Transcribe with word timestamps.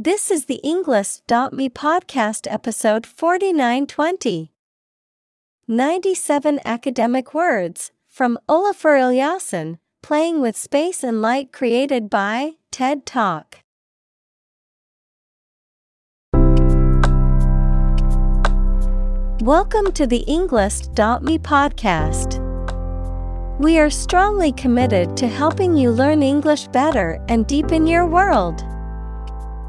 This 0.00 0.30
is 0.30 0.44
the 0.44 0.60
Englist.me 0.64 1.70
podcast 1.70 2.46
episode 2.48 3.04
4920. 3.04 4.52
97 5.66 6.60
academic 6.64 7.34
words 7.34 7.90
from 8.06 8.38
Olafur 8.48 8.96
Eliasson, 8.96 9.78
playing 10.00 10.40
with 10.40 10.56
space 10.56 11.02
and 11.02 11.20
light 11.20 11.52
created 11.52 12.08
by 12.08 12.52
TED 12.70 13.06
Talk. 13.06 13.58
Welcome 19.42 19.90
to 19.94 20.06
the 20.06 20.24
Englist.me 20.28 21.40
podcast. 21.40 22.38
We 23.58 23.80
are 23.80 23.90
strongly 23.90 24.52
committed 24.52 25.16
to 25.16 25.26
helping 25.26 25.76
you 25.76 25.90
learn 25.90 26.22
English 26.22 26.68
better 26.68 27.20
and 27.28 27.48
deepen 27.48 27.88
your 27.88 28.06
world. 28.06 28.64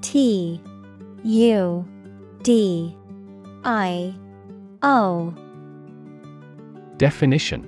T 0.00 0.60
U 1.24 1.88
D 2.42 2.96
I 3.64 4.14
O. 4.82 5.34
Definition. 6.96 7.66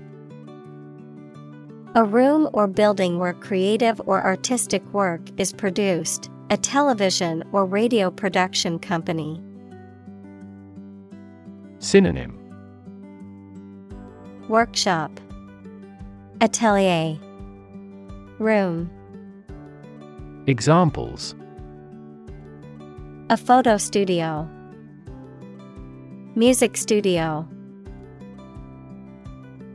A 1.95 2.05
room 2.05 2.49
or 2.55 2.67
building 2.67 3.19
where 3.19 3.35
creative 3.35 4.01
or 4.07 4.25
artistic 4.25 4.83
work 4.95 5.21
is 5.39 5.53
produced, 5.53 6.31
a 6.49 6.57
television 6.57 7.45
or 7.53 7.67
radio 7.67 8.11
production 8.11 8.79
company. 8.79 9.43
Synonym. 11.79 12.39
Workshop. 14.49 15.21
Atelier. 16.41 17.19
Room. 18.39 18.91
Examples 20.47 21.35
A 23.33 23.37
photo 23.39 23.79
studio. 23.79 24.47
Music 26.35 26.77
studio. 26.77 27.49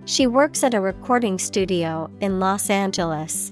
She 0.06 0.28
works 0.28 0.64
at 0.64 0.76
a 0.76 0.80
recording 0.80 1.40
studio 1.40 2.08
in 2.22 2.40
Los 2.40 2.70
Angeles. 2.70 3.52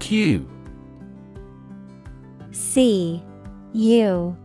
Cue 0.00 0.44
C 2.50 3.22
U 3.74 4.36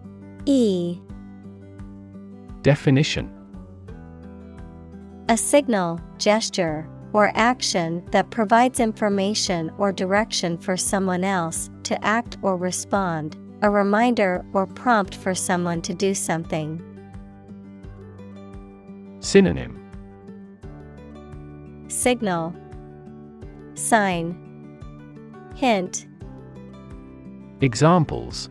E. 0.45 0.99
Definition. 2.61 3.31
A 5.27 5.35
signal, 5.35 5.99
gesture, 6.19 6.87
or 7.13 7.31
action 7.35 8.03
that 8.11 8.29
provides 8.29 8.79
information 8.79 9.71
or 9.77 9.91
direction 9.91 10.57
for 10.57 10.77
someone 10.77 11.23
else 11.23 11.69
to 11.83 12.03
act 12.05 12.37
or 12.41 12.57
respond, 12.57 13.37
a 13.61 13.69
reminder 13.69 14.45
or 14.53 14.65
prompt 14.65 15.15
for 15.15 15.35
someone 15.35 15.81
to 15.81 15.93
do 15.93 16.13
something. 16.13 16.81
Synonym. 19.19 19.77
Signal. 21.87 22.55
Sign. 23.75 24.37
Hint. 25.55 26.07
Examples. 27.61 28.49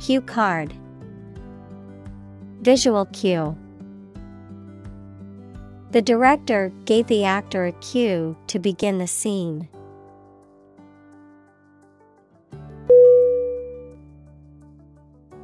Cue 0.00 0.20
card. 0.20 0.72
Visual 2.60 3.06
cue 3.06 3.56
The 5.90 6.02
director 6.02 6.70
gave 6.84 7.06
the 7.06 7.24
actor 7.24 7.64
a 7.64 7.72
cue 7.72 8.36
to 8.48 8.58
begin 8.58 8.98
the 8.98 9.06
scene. 9.06 9.68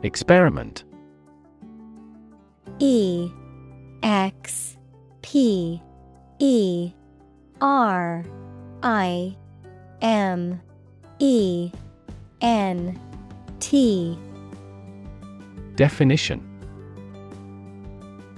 Experiment. 0.03 0.84
E 2.78 3.31
X 4.03 4.77
P 5.22 5.81
E 6.38 6.93
R 7.62 8.22
I 8.82 9.34
M 10.03 10.61
E 11.21 11.72
N 12.43 13.00
T. 13.61 14.19
Definition 15.76 16.53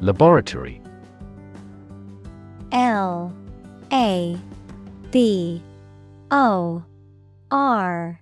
Laboratory. 0.00 0.80
L 2.72 3.34
A 3.92 4.38
B 5.10 5.62
O 6.30 6.82
R 7.50 8.20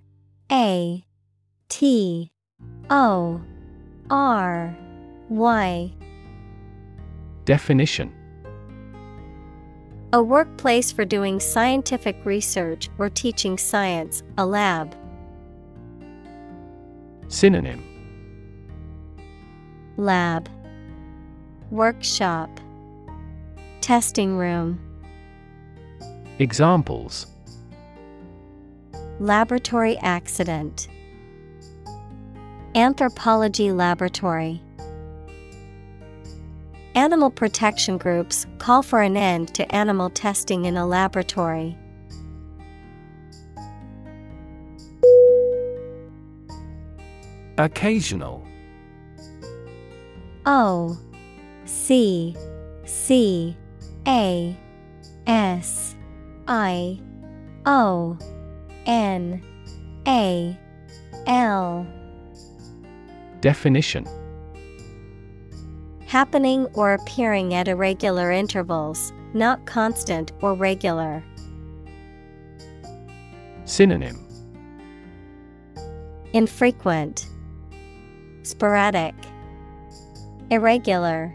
A 0.51 1.05
T 1.69 2.31
O 2.89 3.41
R 4.09 4.77
Y. 5.29 5.93
Definition. 7.45 8.13
A 10.11 10.21
workplace 10.21 10.91
for 10.91 11.05
doing 11.05 11.39
scientific 11.39 12.17
research 12.25 12.89
or 12.97 13.09
teaching 13.09 13.57
science, 13.57 14.23
a 14.37 14.45
lab. 14.45 14.97
Synonym. 17.29 17.85
Lab 19.95 20.49
Workshop 21.71 22.49
Testing 23.79 24.37
room 24.37 24.79
Examples. 26.39 27.27
Laboratory 29.19 29.95
accident 29.99 30.87
Anthropology 32.73 33.71
laboratory. 33.71 34.63
Animal 36.95 37.29
protection 37.29 37.99
groups 37.99 38.47
call 38.57 38.81
for 38.81 39.03
an 39.03 39.15
end 39.15 39.53
to 39.53 39.75
animal 39.75 40.09
testing 40.09 40.65
in 40.65 40.75
a 40.75 40.87
laboratory. 40.87 41.77
Occasional. 47.59 48.43
O 50.47 50.97
C 51.69 52.35
C 52.85 53.55
A 54.07 54.57
S 55.27 55.95
I 56.47 56.99
O 57.67 58.17
N 58.87 59.41
A 60.07 60.59
L. 61.27 61.87
Definition. 63.41 64.07
Happening 66.07 66.65
or 66.73 66.93
appearing 66.93 67.53
at 67.53 67.67
irregular 67.67 68.31
intervals, 68.31 69.13
not 69.35 69.63
constant 69.67 70.31
or 70.41 70.55
regular. 70.55 71.23
Synonym. 73.65 74.17
Infrequent, 76.33 77.27
Sporadic, 78.41 79.13
Irregular. 80.49 81.31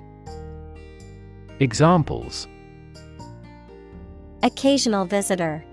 Examples 1.60 2.48
Occasional 4.42 5.04
visitor, 5.04 5.64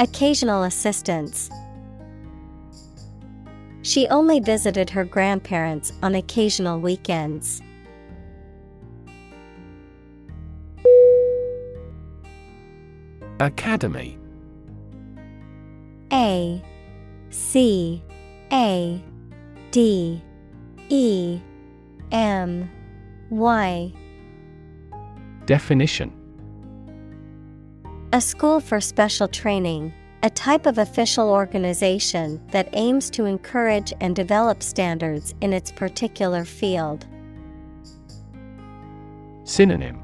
Occasional 0.00 0.62
assistance. 0.62 1.50
She 3.82 4.08
only 4.08 4.40
visited 4.40 4.88
her 4.88 5.04
grandparents 5.04 5.92
on 6.02 6.14
occasional 6.14 6.80
weekends. 6.80 7.60
Academy 13.38 14.18
A 16.10 16.62
C 17.28 18.02
A 18.50 19.02
D 19.70 20.22
E 20.88 21.40
M 22.10 22.70
Y 23.30 23.92
Definition. 25.46 26.12
A 28.12 28.20
school 28.20 28.60
for 28.60 28.80
special 28.80 29.28
training, 29.28 29.92
a 30.22 30.30
type 30.30 30.66
of 30.66 30.78
official 30.78 31.30
organization 31.30 32.44
that 32.48 32.68
aims 32.72 33.08
to 33.10 33.24
encourage 33.24 33.92
and 34.00 34.14
develop 34.14 34.62
standards 34.62 35.34
in 35.40 35.52
its 35.52 35.70
particular 35.70 36.44
field. 36.44 37.06
Synonym. 39.44 40.02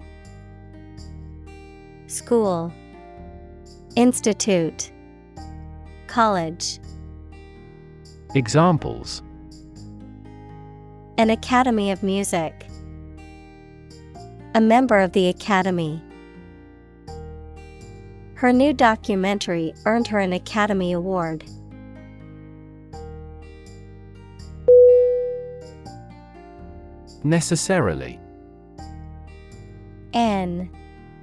School. 2.07 2.73
Institute. 3.97 4.93
College. 6.07 6.79
Examples. 8.35 9.23
An 11.19 11.31
Academy 11.31 11.91
of 11.91 12.03
Music 12.03 12.67
A 14.57 14.61
member 14.61 15.01
of 15.01 15.13
the 15.13 15.29
Academy. 15.29 16.03
Her 18.37 18.55
new 18.55 18.73
documentary 18.73 19.75
earned 19.85 20.07
her 20.07 20.19
an 20.19 20.33
Academy 20.33 20.93
Award. 20.93 21.45
Necessarily. 27.23 28.19
N 30.15 30.71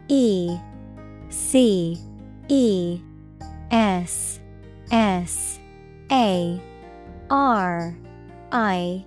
E 0.10 0.56
C 1.30 1.98
E 2.50 3.02
S 3.72 4.40
S 4.92 5.60
A 6.12 6.62
R 7.32 7.98
I 8.52 9.04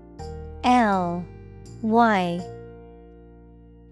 L 0.64 1.24
Y 1.82 2.55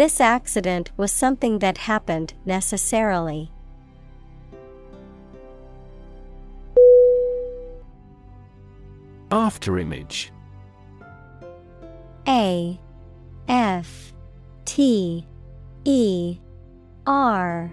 This 0.00 0.18
accident 0.18 0.92
was 0.96 1.12
something 1.12 1.58
that 1.58 1.76
happened 1.76 2.32
necessarily. 2.46 3.52
Afterimage 9.30 10.30
A 12.26 12.80
F 13.46 14.14
T 14.64 15.26
E 15.84 16.38
R 17.06 17.70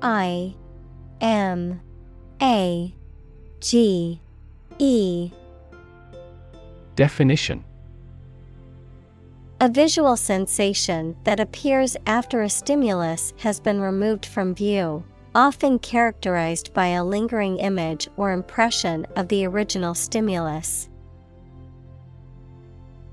I 0.00 0.54
M 1.20 1.80
A 2.40 2.94
G 3.58 4.20
E. 4.78 5.32
Definition 6.94 7.64
A 9.64 9.68
visual 9.70 10.18
sensation 10.18 11.16
that 11.24 11.40
appears 11.40 11.96
after 12.04 12.42
a 12.42 12.50
stimulus 12.50 13.32
has 13.38 13.60
been 13.60 13.80
removed 13.80 14.26
from 14.26 14.54
view, 14.54 15.02
often 15.34 15.78
characterized 15.78 16.74
by 16.74 16.88
a 16.88 17.02
lingering 17.02 17.56
image 17.56 18.06
or 18.18 18.32
impression 18.32 19.06
of 19.16 19.28
the 19.28 19.46
original 19.46 19.94
stimulus. 19.94 20.90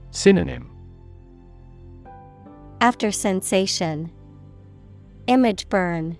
Synonym 0.10 0.70
After 2.82 3.14
sensation, 3.14 4.12
image 5.28 5.70
burn, 5.70 6.18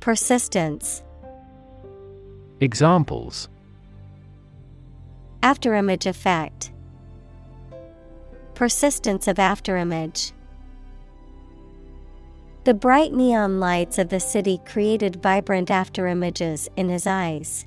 persistence. 0.00 1.02
Examples 2.60 3.50
After 5.42 5.74
image 5.74 6.06
effect. 6.06 6.72
Persistence 8.60 9.26
of 9.26 9.38
afterimage. 9.38 10.32
The 12.64 12.74
bright 12.74 13.10
neon 13.10 13.58
lights 13.58 13.96
of 13.96 14.10
the 14.10 14.20
city 14.20 14.60
created 14.66 15.22
vibrant 15.22 15.70
afterimages 15.70 16.68
in 16.76 16.90
his 16.90 17.06
eyes. 17.06 17.64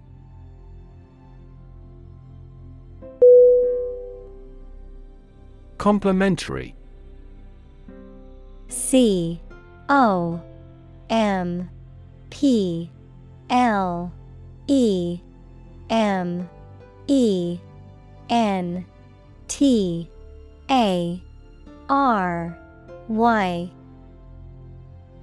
Complementary 5.79 6.75
C 8.67 9.41
O 9.89 10.43
M 11.09 11.71
P 12.29 12.91
L 13.49 14.13
E 14.67 15.19
M 15.89 16.47
E 17.07 17.57
N 18.29 18.85
T 19.47 20.07
A 20.69 21.21
R 21.89 22.57
Y. 23.07 23.71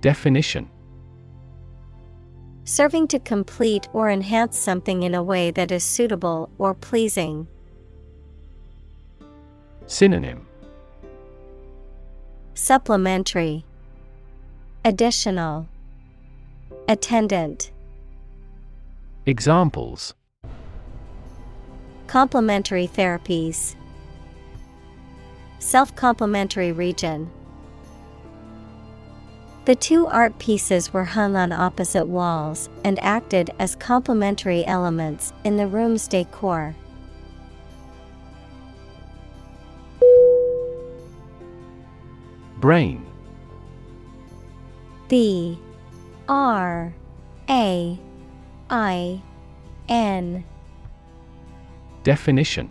Definition. 0.00 0.68
Serving 2.64 3.08
to 3.08 3.18
complete 3.18 3.88
or 3.92 4.10
enhance 4.10 4.58
something 4.58 5.02
in 5.02 5.14
a 5.14 5.22
way 5.22 5.50
that 5.50 5.72
is 5.72 5.82
suitable 5.82 6.50
or 6.58 6.74
pleasing. 6.74 7.48
Synonym. 9.86 10.46
Supplementary. 12.54 13.64
Additional. 14.84 15.66
Attendant. 16.88 17.72
Examples. 19.26 20.14
Complementary 22.06 22.86
therapies 22.86 23.74
Self 25.60 25.94
complementary 25.94 26.72
region. 26.72 27.30
The 29.66 29.74
two 29.74 30.06
art 30.06 30.38
pieces 30.38 30.92
were 30.92 31.04
hung 31.04 31.36
on 31.36 31.52
opposite 31.52 32.06
walls 32.06 32.70
and 32.82 32.98
acted 33.00 33.50
as 33.58 33.76
complementary 33.76 34.64
elements 34.64 35.34
in 35.44 35.58
the 35.58 35.66
room's 35.66 36.08
decor. 36.08 36.74
Brain. 42.58 43.04
B. 45.08 45.58
R. 46.26 46.94
A. 47.50 48.00
I. 48.70 49.22
N. 49.90 50.42
Definition 52.02 52.70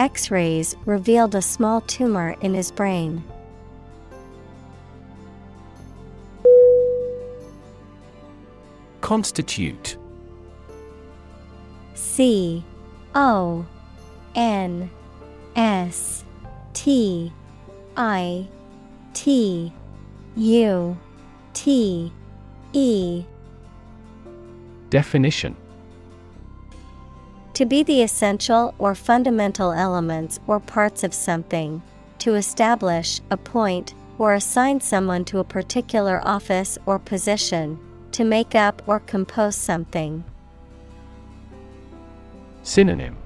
X 0.00 0.30
rays 0.30 0.74
revealed 0.86 1.34
a 1.34 1.42
small 1.42 1.82
tumor 1.82 2.34
in 2.40 2.54
his 2.54 2.70
brain. 2.72 3.22
Constitute. 9.02 9.98
C 11.92 12.64
O 13.14 13.66
N 14.34 14.90
S 15.54 16.24
T 16.72 17.30
I 17.94 18.48
T 19.12 19.70
U 20.34 20.98
T 21.52 22.10
E. 22.72 23.24
Definition 24.88 25.54
To 27.60 27.66
be 27.66 27.82
the 27.82 28.00
essential 28.00 28.74
or 28.78 28.94
fundamental 28.94 29.70
elements 29.70 30.40
or 30.46 30.60
parts 30.60 31.04
of 31.04 31.12
something, 31.12 31.82
to 32.20 32.34
establish, 32.34 33.20
appoint, 33.30 33.92
or 34.16 34.32
assign 34.32 34.80
someone 34.80 35.26
to 35.26 35.40
a 35.40 35.44
particular 35.44 36.26
office 36.26 36.78
or 36.86 36.98
position, 36.98 37.78
to 38.12 38.24
make 38.24 38.54
up 38.54 38.80
or 38.86 39.00
compose 39.00 39.56
something. 39.56 40.24
Synonym. 42.62 43.18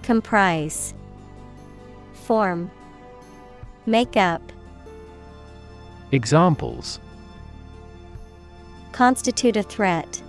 Comprise, 0.00 0.94
Form, 2.14 2.70
Make 3.84 4.16
up, 4.16 4.40
Examples. 6.12 6.98
Constitute 8.92 9.58
a 9.58 9.62
threat, 9.62 10.22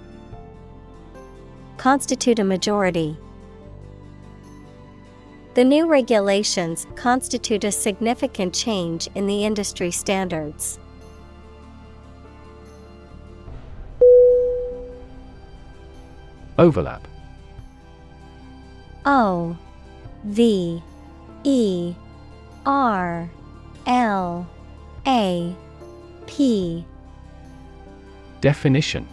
Constitute 1.77 2.39
a 2.39 2.43
majority. 2.43 3.17
The 5.55 5.63
new 5.63 5.87
regulations 5.87 6.87
constitute 6.95 7.63
a 7.63 7.71
significant 7.71 8.53
change 8.53 9.07
in 9.13 9.27
the 9.27 9.45
industry 9.45 9.91
standards. 9.91 10.79
Overlap 16.57 17.07
O 19.05 19.57
V 20.23 20.81
E 21.43 21.95
R 22.65 23.29
L 23.85 24.47
A 25.05 25.55
P 26.25 26.85
Definition 28.39 29.07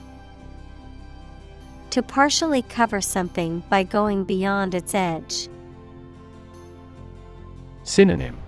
To 1.91 2.03
partially 2.03 2.63
cover 2.63 3.01
something 3.01 3.65
by 3.69 3.83
going 3.83 4.23
beyond 4.23 4.77
its 4.77 4.95
edge. 4.95 5.49
Synonym 7.83 8.39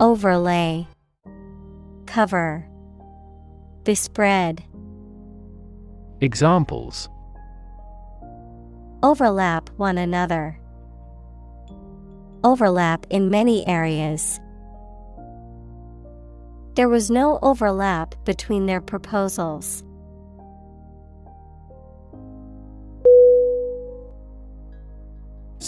Overlay 0.00 0.86
Cover 2.06 2.66
Bespread 3.82 4.60
Examples 6.22 7.10
Overlap 9.02 9.68
one 9.76 9.98
another. 9.98 10.58
Overlap 12.42 13.06
in 13.10 13.28
many 13.28 13.66
areas. 13.68 14.40
There 16.74 16.88
was 16.88 17.10
no 17.10 17.38
overlap 17.42 18.14
between 18.24 18.66
their 18.66 18.80
proposals. 18.80 19.84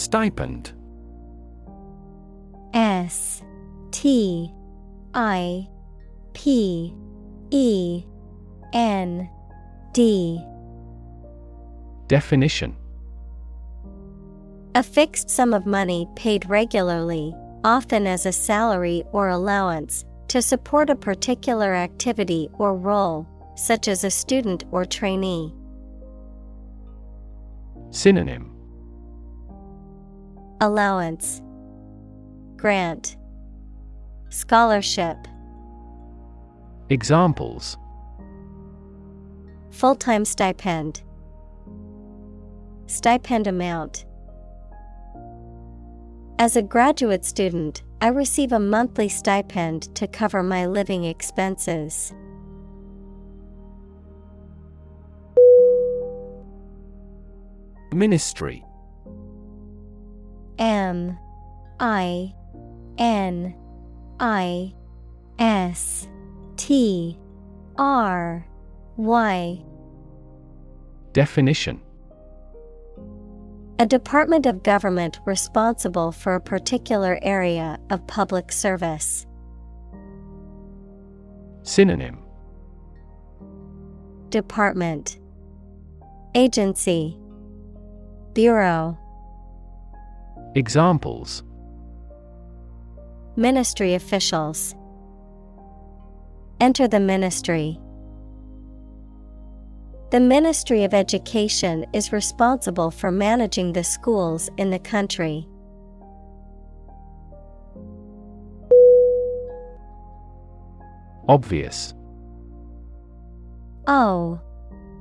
Stipend. 0.09 0.73
S 2.73 3.43
T 3.91 4.51
I 5.13 5.69
P 6.33 6.95
E 7.51 8.05
N 8.73 9.29
D. 9.93 10.43
Definition. 12.07 12.75
A 14.75 14.83
fixed 14.83 15.29
sum 15.29 15.53
of 15.53 15.67
money 15.67 16.09
paid 16.17 16.49
regularly, 16.49 17.35
often 17.63 18.07
as 18.07 18.25
a 18.25 18.33
salary 18.33 19.05
or 19.13 19.29
allowance, 19.29 20.07
to 20.29 20.41
support 20.41 20.89
a 20.89 20.97
particular 20.97 21.75
activity 21.75 22.49
or 22.55 22.75
role, 22.75 23.29
such 23.57 23.89
as 23.89 24.05
a 24.05 24.11
student 24.11 24.65
or 24.71 24.87
trainee. 24.87 25.53
Synonym 27.91 28.58
Allowance. 30.61 31.41
Grant. 32.57 33.17
Scholarship. 34.29 35.17
Examples. 36.91 37.77
Full 39.71 39.95
time 39.95 40.25
stipend. 40.25 41.05
Stipend 42.87 43.47
amount. 43.47 44.05
As 46.41 46.57
a 46.57 46.63
graduate 46.63 47.25
student, 47.25 47.85
I 48.01 48.09
receive 48.09 48.51
a 48.51 48.59
monthly 48.59 49.09
stipend 49.09 49.95
to 49.95 50.09
cover 50.09 50.43
my 50.43 50.67
living 50.67 51.05
expenses. 51.05 52.13
Ministry 57.93 58.65
M 60.59 61.19
I 61.81 62.35
N 62.99 63.55
I 64.19 64.75
S 65.39 66.09
T 66.57 67.19
R 67.77 68.47
Y. 68.97 69.65
Definition. 71.13 71.81
A 73.81 73.87
department 73.87 74.45
of 74.47 74.65
government 74.65 75.21
responsible 75.25 76.11
for 76.11 76.35
a 76.35 76.41
particular 76.41 77.21
area 77.23 77.79
of 77.91 78.05
public 78.09 78.51
service. 78.51 79.25
Synonym. 81.63 82.19
Department. 84.31 85.19
Agency. 86.35 87.17
Bureau 88.35 88.99
Examples 90.55 91.43
Ministry 93.37 93.95
officials 93.95 94.75
Enter 96.61 96.89
the 96.89 96.99
ministry. 96.99 97.79
The 100.11 100.19
Ministry 100.19 100.83
of 100.85 100.95
Education 100.95 101.85
is 101.93 102.13
responsible 102.13 102.91
for 102.91 103.13
managing 103.13 103.75
the 103.75 103.85
schools 103.85 104.49
in 104.57 104.71
the 104.71 104.79
country. 104.79 105.47
Obvious 111.29 111.95
O 113.87 114.41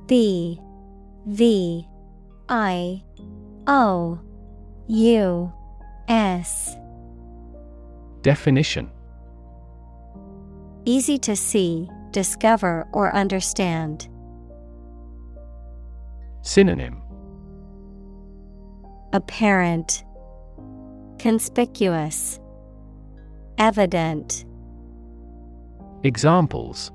B 0.06 0.60
V 1.26 1.88
I 2.50 3.02
O 3.66 4.20
U 4.88 5.52
S 6.08 6.74
Definition 8.22 8.90
Easy 10.86 11.18
to 11.18 11.36
see, 11.36 11.90
discover, 12.10 12.88
or 12.92 13.14
understand. 13.14 14.08
Synonym 16.40 17.02
Apparent, 19.12 20.04
Conspicuous, 21.18 22.40
Evident. 23.58 24.46
Examples 26.02 26.90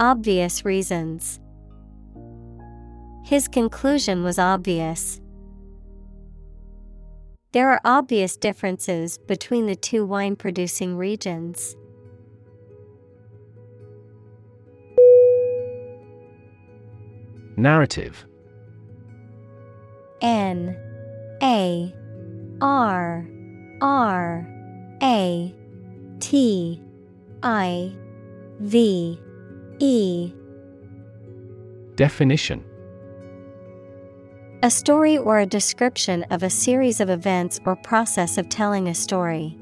Obvious 0.00 0.64
reasons. 0.64 1.38
His 3.24 3.46
conclusion 3.46 4.24
was 4.24 4.40
obvious. 4.40 5.20
There 7.52 7.68
are 7.68 7.80
obvious 7.84 8.38
differences 8.38 9.18
between 9.18 9.66
the 9.66 9.76
two 9.76 10.06
wine 10.06 10.36
producing 10.36 10.96
regions. 10.96 11.76
Narrative. 17.58 18.24
N. 20.22 20.76
A. 21.42 21.94
R. 22.62 23.28
R. 23.82 24.48
A. 25.02 25.54
T. 26.20 26.82
I. 27.42 27.94
V. 28.60 29.20
E. 29.78 30.32
Definition 31.96 32.64
A 34.64 34.70
story 34.70 35.18
or 35.18 35.40
a 35.40 35.46
description 35.46 36.22
of 36.30 36.44
a 36.44 36.50
series 36.50 37.00
of 37.00 37.10
events 37.10 37.58
or 37.64 37.74
process 37.74 38.38
of 38.38 38.48
telling 38.48 38.86
a 38.86 38.94
story. 38.94 39.58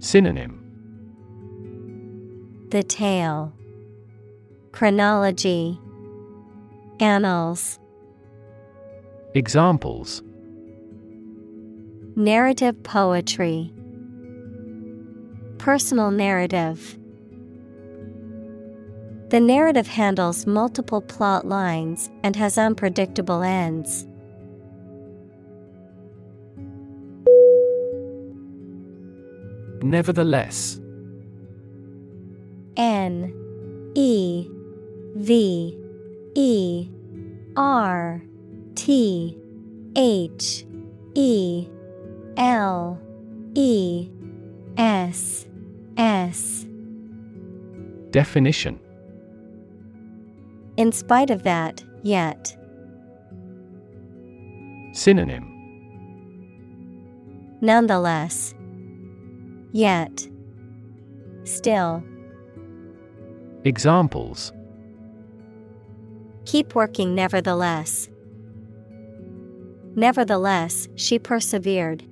Synonym. 0.00 0.62
The 2.70 2.82
tale, 2.82 3.54
Chronology, 4.72 5.80
Annals, 7.00 7.78
Examples. 9.32 10.22
Narrative 12.16 12.82
poetry, 12.82 13.72
Personal 15.56 16.10
narrative. 16.10 16.97
The 19.30 19.40
narrative 19.40 19.86
handles 19.86 20.46
multiple 20.46 21.02
plot 21.02 21.46
lines 21.46 22.08
and 22.22 22.34
has 22.36 22.56
unpredictable 22.56 23.42
ends. 23.42 24.06
Nevertheless 29.82 30.80
N 32.78 33.34
E 33.94 34.48
V 35.16 35.78
E 36.34 36.88
R 37.54 38.22
T 38.76 39.38
H 39.94 40.64
E 41.14 41.68
L 42.38 42.98
E 43.54 44.08
S 44.78 45.46
S 45.98 46.64
Definition 48.10 48.80
In 50.78 50.92
spite 50.92 51.30
of 51.30 51.42
that, 51.42 51.82
yet. 52.04 52.56
Synonym 54.92 55.44
Nonetheless. 57.60 58.54
Yet. 59.72 60.28
Still. 61.42 62.04
Examples 63.64 64.52
Keep 66.44 66.76
working 66.76 67.12
nevertheless. 67.12 68.08
Nevertheless, 69.96 70.86
she 70.94 71.18
persevered. 71.18 72.04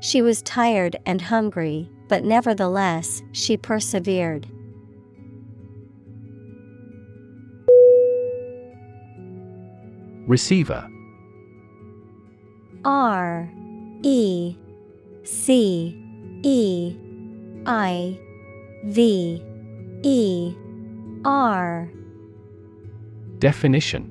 She 0.00 0.20
was 0.20 0.42
tired 0.42 0.96
and 1.06 1.22
hungry, 1.22 1.88
but 2.10 2.22
nevertheless, 2.22 3.22
she 3.32 3.56
persevered. 3.56 4.46
Receiver. 10.26 10.88
R 12.84 13.50
E 14.02 14.56
C 15.22 15.98
E 16.42 16.96
I 17.66 18.18
V 18.84 19.42
E 20.02 20.54
R. 21.24 21.90
Definition. 23.38 24.10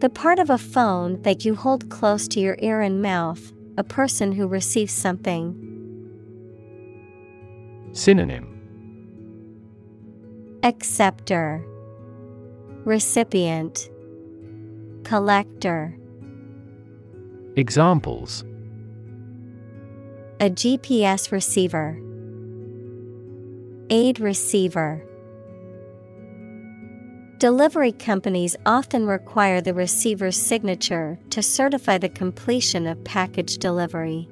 The 0.00 0.10
part 0.10 0.38
of 0.40 0.50
a 0.50 0.58
phone 0.58 1.22
that 1.22 1.44
you 1.44 1.54
hold 1.54 1.88
close 1.90 2.26
to 2.28 2.40
your 2.40 2.56
ear 2.60 2.80
and 2.80 3.00
mouth, 3.00 3.52
a 3.78 3.84
person 3.84 4.32
who 4.32 4.48
receives 4.48 4.92
something. 4.92 5.54
Synonym. 7.92 8.48
Acceptor, 10.64 11.64
Recipient, 12.84 13.88
Collector. 15.04 15.96
Examples 17.56 18.44
A 20.40 20.48
GPS 20.48 21.30
receiver, 21.30 21.98
Aid 23.90 24.20
receiver. 24.20 25.04
Delivery 27.38 27.92
companies 27.92 28.56
often 28.64 29.06
require 29.06 29.60
the 29.60 29.74
receiver's 29.74 30.36
signature 30.36 31.18
to 31.30 31.42
certify 31.42 31.98
the 31.98 32.08
completion 32.08 32.86
of 32.86 33.02
package 33.04 33.58
delivery. 33.58 34.28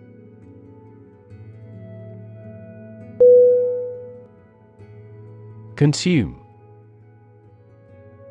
Consume 5.74 6.40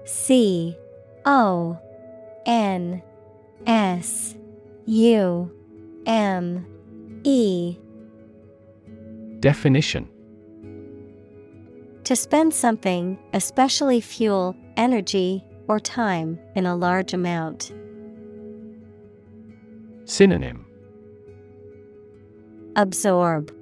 C 0.05 0.77
O 1.25 1.77
N 2.45 3.01
S 3.65 4.35
U 4.85 5.51
M 6.05 6.65
E. 7.23 7.77
Definition. 9.39 10.09
To 12.03 12.15
spend 12.15 12.53
something, 12.53 13.19
especially 13.33 14.01
fuel, 14.01 14.55
energy, 14.77 15.43
or 15.67 15.79
time, 15.79 16.39
in 16.55 16.65
a 16.65 16.75
large 16.75 17.13
amount. 17.13 17.71
Synonym. 20.05 20.65
Absorb, 22.75 23.53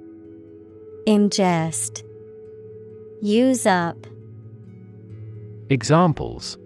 Ingest, 1.06 2.04
Use 3.20 3.66
up, 3.66 4.06
Examples 5.70 6.56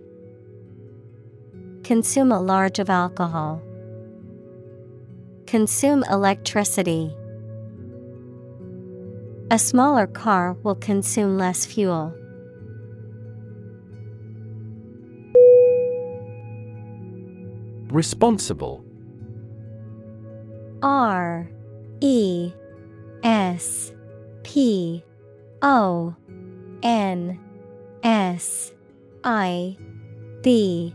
Consume 1.84 2.30
a 2.30 2.40
large 2.40 2.78
of 2.78 2.88
alcohol. 2.88 3.60
Consume 5.46 6.04
electricity. 6.04 7.14
A 9.50 9.58
smaller 9.58 10.06
car 10.06 10.54
will 10.62 10.76
consume 10.76 11.36
less 11.36 11.66
fuel. 11.66 12.14
Responsible 17.90 18.84
R 20.82 21.50
E 22.00 22.52
S 23.22 23.92
P 24.42 25.04
O 25.60 26.14
N 26.82 27.38
S 28.02 28.72
I 29.24 29.76
B 30.42 30.94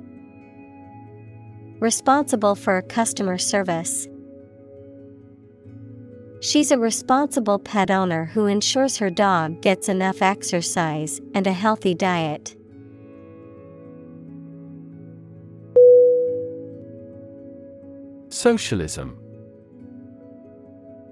Responsible 1.81 2.53
for 2.53 2.83
customer 2.83 3.39
service. 3.39 4.07
She's 6.39 6.69
a 6.69 6.77
responsible 6.77 7.57
pet 7.57 7.89
owner 7.89 8.25
who 8.25 8.45
ensures 8.45 8.97
her 8.97 9.09
dog 9.09 9.63
gets 9.63 9.89
enough 9.89 10.21
exercise 10.21 11.19
and 11.33 11.47
a 11.47 11.51
healthy 11.51 11.95
diet. 11.95 12.55
Socialism 18.29 19.17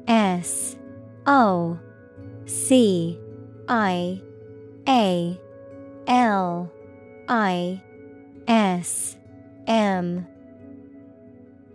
S 0.07 0.77
O 1.25 1.79
C 2.45 3.19
I 3.67 4.21
A 4.87 5.41
L 6.05 6.71
I 7.27 7.81
S 8.47 9.17
M 9.65 10.27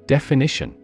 Definition 0.06 0.74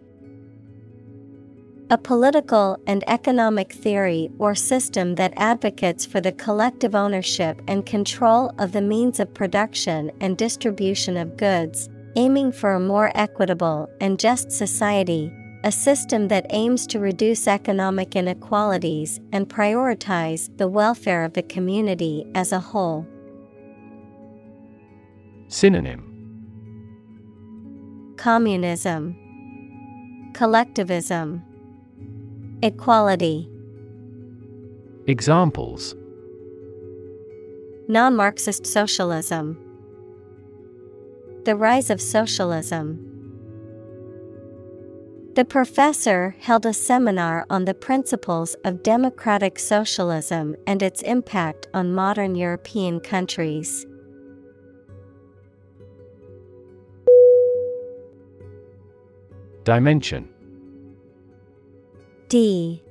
A 1.91 1.97
political 1.97 2.77
and 2.87 3.03
economic 3.05 3.71
theory 3.71 4.31
or 4.39 4.55
system 4.55 5.13
that 5.15 5.33
advocates 5.35 6.07
for 6.07 6.19
the 6.19 6.31
collective 6.31 6.95
ownership 6.95 7.61
and 7.67 7.85
control 7.85 8.51
of 8.57 8.71
the 8.71 8.81
means 8.81 9.19
of 9.19 9.33
production 9.33 10.11
and 10.21 10.37
distribution 10.37 11.17
of 11.17 11.37
goods, 11.37 11.87
aiming 12.15 12.51
for 12.51 12.73
a 12.73 12.79
more 12.79 13.11
equitable 13.13 13.87
and 13.99 14.19
just 14.19 14.51
society. 14.51 15.31
A 15.63 15.71
system 15.71 16.27
that 16.29 16.47
aims 16.49 16.87
to 16.87 16.99
reduce 16.99 17.47
economic 17.47 18.15
inequalities 18.15 19.19
and 19.31 19.47
prioritize 19.47 20.49
the 20.57 20.67
welfare 20.67 21.23
of 21.23 21.33
the 21.33 21.43
community 21.43 22.25
as 22.33 22.51
a 22.51 22.59
whole. 22.59 23.05
Synonym 25.47 26.10
Communism, 28.21 29.15
Collectivism, 30.35 31.41
Equality. 32.61 33.49
Examples 35.07 35.95
Non 37.87 38.15
Marxist 38.15 38.67
socialism, 38.67 39.57
The 41.45 41.55
rise 41.55 41.89
of 41.89 41.99
socialism. 41.99 42.99
The 45.33 45.45
professor 45.45 46.35
held 46.41 46.67
a 46.67 46.73
seminar 46.73 47.47
on 47.49 47.65
the 47.65 47.73
principles 47.73 48.53
of 48.63 48.83
democratic 48.83 49.57
socialism 49.57 50.55
and 50.67 50.83
its 50.83 51.01
impact 51.01 51.69
on 51.73 51.95
modern 51.95 52.35
European 52.35 52.99
countries. 52.99 53.87
Dimension. 59.63 60.27
D 62.29 62.81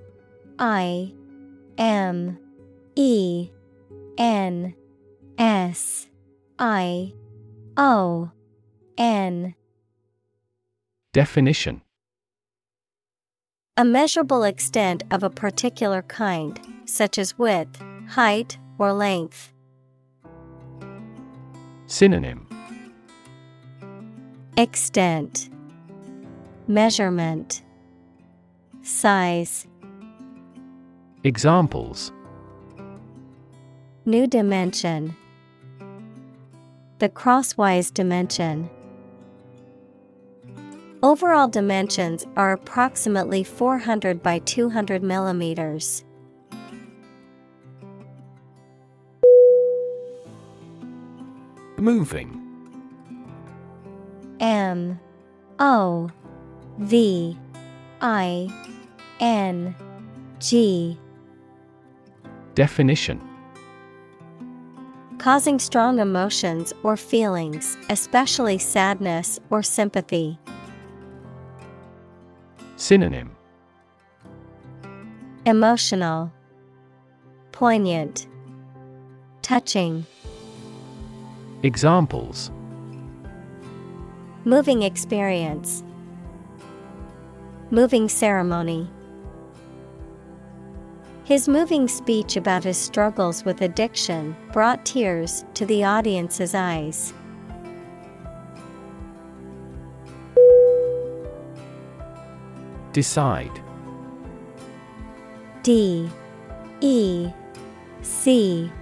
I 0.59 1.13
M 1.79 2.39
E 2.95 3.51
N 4.19 4.75
S 5.39 6.07
I 6.59 7.13
O 7.77 8.31
N. 8.99 9.55
Definition. 11.13 11.83
A 13.77 13.85
measurable 13.85 14.45
extent 14.45 15.03
of 15.11 15.23
a 15.23 15.31
particular 15.31 16.03
kind, 16.03 16.61
such 16.85 17.19
as 17.19 17.39
width, 17.39 17.83
height, 18.09 18.59
or 18.79 18.93
length. 18.93 19.53
Synonym. 21.87 22.47
Extent 24.57 25.49
Measurement. 26.71 27.63
Size. 28.83 29.67
Examples. 31.25 32.13
New 34.05 34.29
dimension. 34.29 35.17
The 37.01 37.09
crosswise 37.09 37.91
dimension. 37.91 38.71
Overall 41.03 41.49
dimensions 41.49 42.25
are 42.37 42.53
approximately 42.53 43.43
400 43.43 44.23
by 44.23 44.39
200 44.39 45.03
millimeters. 45.03 46.05
Moving. 51.79 52.41
M 54.39 55.01
O 55.59 56.13
V 56.81 57.37
I 58.01 58.49
N 59.21 59.75
G 60.38 60.97
Definition 62.55 63.21
Causing 65.19 65.59
strong 65.59 65.99
emotions 65.99 66.73
or 66.83 66.97
feelings, 66.97 67.77
especially 67.90 68.57
sadness 68.57 69.38
or 69.51 69.62
sympathy. 69.62 70.38
Synonym 72.77 73.37
Emotional, 75.45 76.33
Poignant, 77.53 78.27
Touching. 79.43 80.07
Examples 81.62 82.51
Moving 84.47 84.81
experience. 84.81 85.85
Moving 87.73 88.09
ceremony. 88.09 88.91
His 91.23 91.49
moving 91.49 91.87
speech 91.87 92.37
about 92.37 92.65
his 92.65 92.77
struggles 92.77 93.45
with 93.45 93.61
addiction 93.61 94.35
brought 94.53 94.85
tears 94.85 95.45
to 95.55 95.65
the 95.65 95.85
audience's 95.85 96.53
eyes. 96.53 97.15
Decide 102.93 103.61
D 105.63 106.11
E 106.81 107.31
C 108.03 108.73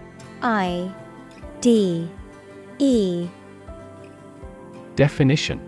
I 0.41 0.91
D 1.61 2.09
E 2.79 3.29
Definition 4.97 5.68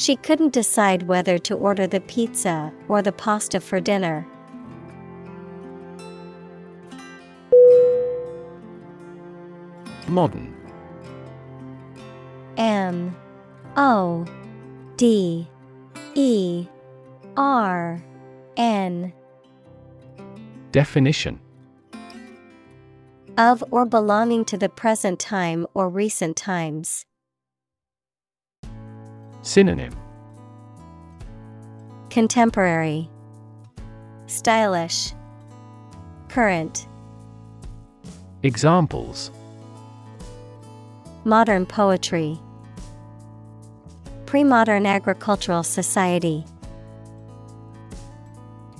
She 0.00 0.16
couldn't 0.16 0.54
decide 0.54 1.02
whether 1.02 1.36
to 1.40 1.54
order 1.54 1.86
the 1.86 2.00
pizza 2.00 2.72
or 2.88 3.02
the 3.02 3.12
pasta 3.12 3.60
for 3.60 3.80
dinner. 3.80 4.26
Modern 10.08 10.56
M 12.56 13.14
O 13.76 14.24
D 14.96 15.46
E 16.14 16.66
R 17.36 18.02
N 18.56 19.12
Definition 20.72 21.38
of 23.36 23.62
or 23.70 23.84
belonging 23.84 24.46
to 24.46 24.56
the 24.56 24.70
present 24.70 25.20
time 25.20 25.66
or 25.74 25.90
recent 25.90 26.38
times. 26.38 27.04
Synonym. 29.42 29.94
Contemporary, 32.10 33.08
Stylish, 34.26 35.12
Current, 36.28 36.86
Examples. 38.42 39.30
Modern 41.24 41.66
poetry, 41.66 42.38
Pre-modern 44.26 44.86
agricultural 44.86 45.62
society. 45.62 46.44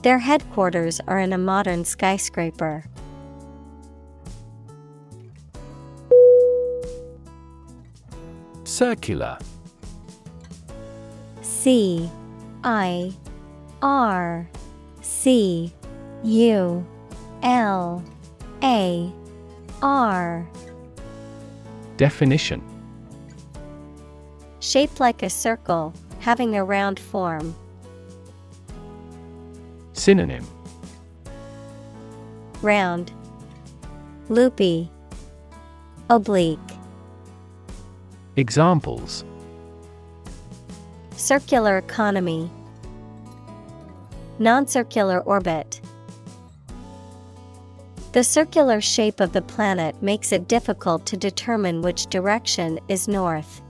Their 0.02 0.18
headquarters 0.18 1.00
are 1.08 1.18
in 1.18 1.32
a 1.32 1.38
modern 1.38 1.84
skyscraper. 1.84 2.84
Circular 8.64 9.38
C 11.60 12.08
I 12.64 13.12
R 13.82 14.48
C 15.02 15.70
U 16.24 16.86
L 17.42 18.02
A 18.62 19.12
R. 19.82 20.48
Definition. 21.98 22.62
Shaped 24.60 25.00
like 25.00 25.22
a 25.22 25.28
circle, 25.28 25.92
having 26.20 26.56
a 26.56 26.64
round 26.64 26.98
form. 26.98 27.54
Synonym. 29.92 30.46
Round, 32.62 33.12
Loopy, 34.30 34.90
Oblique. 36.08 36.58
Examples 38.36 39.24
Circular 41.20 41.76
economy, 41.76 42.50
Non-circular 44.38 45.20
orbit. 45.20 45.82
The 48.12 48.24
circular 48.24 48.80
shape 48.80 49.20
of 49.20 49.34
the 49.34 49.42
planet 49.42 50.02
makes 50.02 50.32
it 50.32 50.48
difficult 50.48 51.04
to 51.04 51.18
determine 51.18 51.82
which 51.82 52.06
direction 52.06 52.80
is 52.88 53.06
north. 53.06 53.60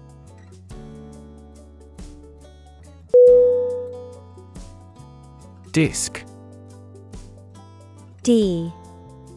Disk. 5.72 6.22
D. 8.22 8.72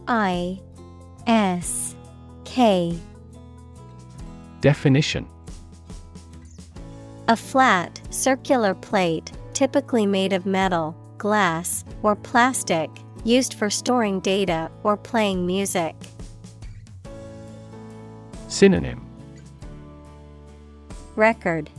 I. 0.07 0.61
S. 1.25 1.95
K. 2.45 2.95
Definition. 4.61 5.27
A 7.27 7.35
flat, 7.35 8.01
circular 8.13 8.73
plate, 8.73 9.31
typically 9.53 10.05
made 10.05 10.33
of 10.33 10.45
metal, 10.45 10.95
glass, 11.17 11.83
or 12.01 12.15
plastic, 12.15 12.89
used 13.23 13.53
for 13.55 13.69
storing 13.69 14.19
data 14.19 14.69
or 14.83 14.95
playing 14.95 15.45
music. 15.45 15.95
Synonym. 18.47 19.05
Record. 21.15 21.69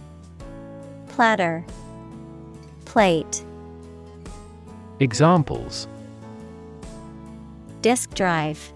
Platter. 1.08 1.64
Plate. 2.84 3.44
Examples. 5.00 5.88
Disk 7.80 8.14
drive. 8.14 8.72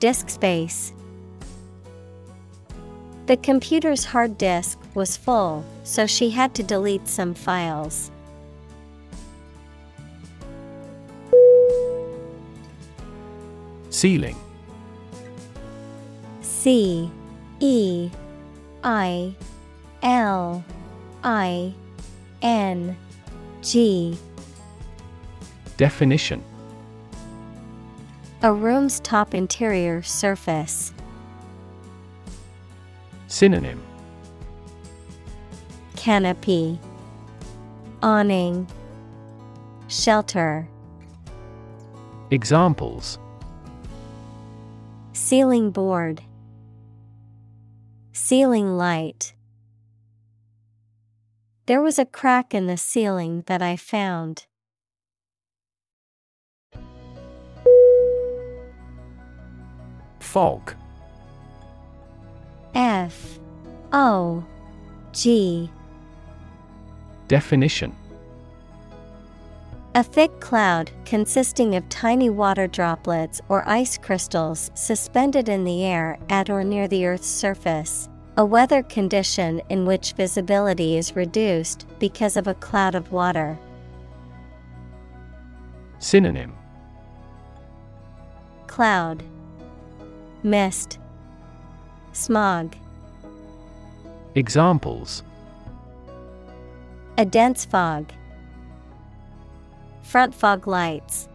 Disk 0.00 0.30
space 0.30 0.92
The 3.28 3.36
computer's 3.36 4.06
hard 4.06 4.38
disk 4.38 4.78
was 4.94 5.18
full, 5.18 5.62
so 5.84 6.06
she 6.06 6.30
had 6.30 6.54
to 6.54 6.62
delete 6.62 7.06
some 7.06 7.34
files. 7.34 8.10
Ceiling 13.90 14.36
C 16.40 17.10
E 17.60 18.10
I 18.82 19.34
L 20.02 20.64
I 21.22 21.74
N 22.40 22.96
G 23.60 24.16
Definition 25.76 26.42
A 28.40 28.50
room's 28.50 29.00
top 29.00 29.34
interior 29.34 30.02
surface. 30.02 30.94
Synonym. 33.38 33.80
Canopy. 35.94 36.80
Awning. 38.02 38.66
Shelter. 39.86 40.68
Examples. 42.32 43.20
Ceiling 45.12 45.70
board. 45.70 46.20
Ceiling 48.10 48.76
light. 48.76 49.34
There 51.66 51.80
was 51.80 52.00
a 52.00 52.04
crack 52.04 52.52
in 52.52 52.66
the 52.66 52.76
ceiling 52.76 53.44
that 53.46 53.62
I 53.62 53.76
found. 53.76 54.46
Fog 60.18 60.74
F 62.74 63.38
O 63.92 64.44
G. 65.12 65.70
Definition. 67.28 67.94
A 69.94 70.02
thick 70.02 70.38
cloud 70.38 70.90
consisting 71.04 71.74
of 71.74 71.88
tiny 71.88 72.30
water 72.30 72.66
droplets 72.66 73.40
or 73.48 73.68
ice 73.68 73.98
crystals 73.98 74.70
suspended 74.74 75.48
in 75.48 75.64
the 75.64 75.84
air 75.84 76.18
at 76.28 76.50
or 76.50 76.62
near 76.62 76.86
the 76.86 77.04
Earth's 77.06 77.26
surface. 77.26 78.08
A 78.36 78.44
weather 78.44 78.84
condition 78.84 79.60
in 79.68 79.84
which 79.84 80.12
visibility 80.12 80.96
is 80.96 81.16
reduced 81.16 81.86
because 81.98 82.36
of 82.36 82.46
a 82.46 82.54
cloud 82.54 82.94
of 82.94 83.10
water. 83.10 83.58
Synonym. 85.98 86.54
Cloud. 88.68 89.24
Mist 90.44 91.00
Smog. 92.18 92.74
Examples. 94.34 95.22
A 97.16 97.24
dense 97.24 97.64
fog. 97.64 98.10
Front 100.02 100.34
fog 100.34 100.66
lights. 100.66 101.28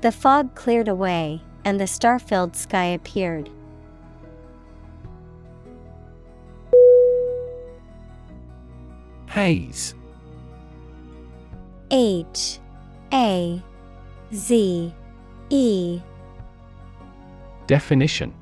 The 0.00 0.10
fog 0.10 0.56
cleared 0.56 0.88
away 0.88 1.40
and 1.64 1.78
the 1.78 1.86
star-filled 1.86 2.56
sky 2.56 2.86
appeared. 2.86 3.48
Haze. 9.28 9.94
H 11.92 12.58
A 13.12 13.62
Z 14.34 14.92
E. 15.48 16.00
Definition 17.68 18.34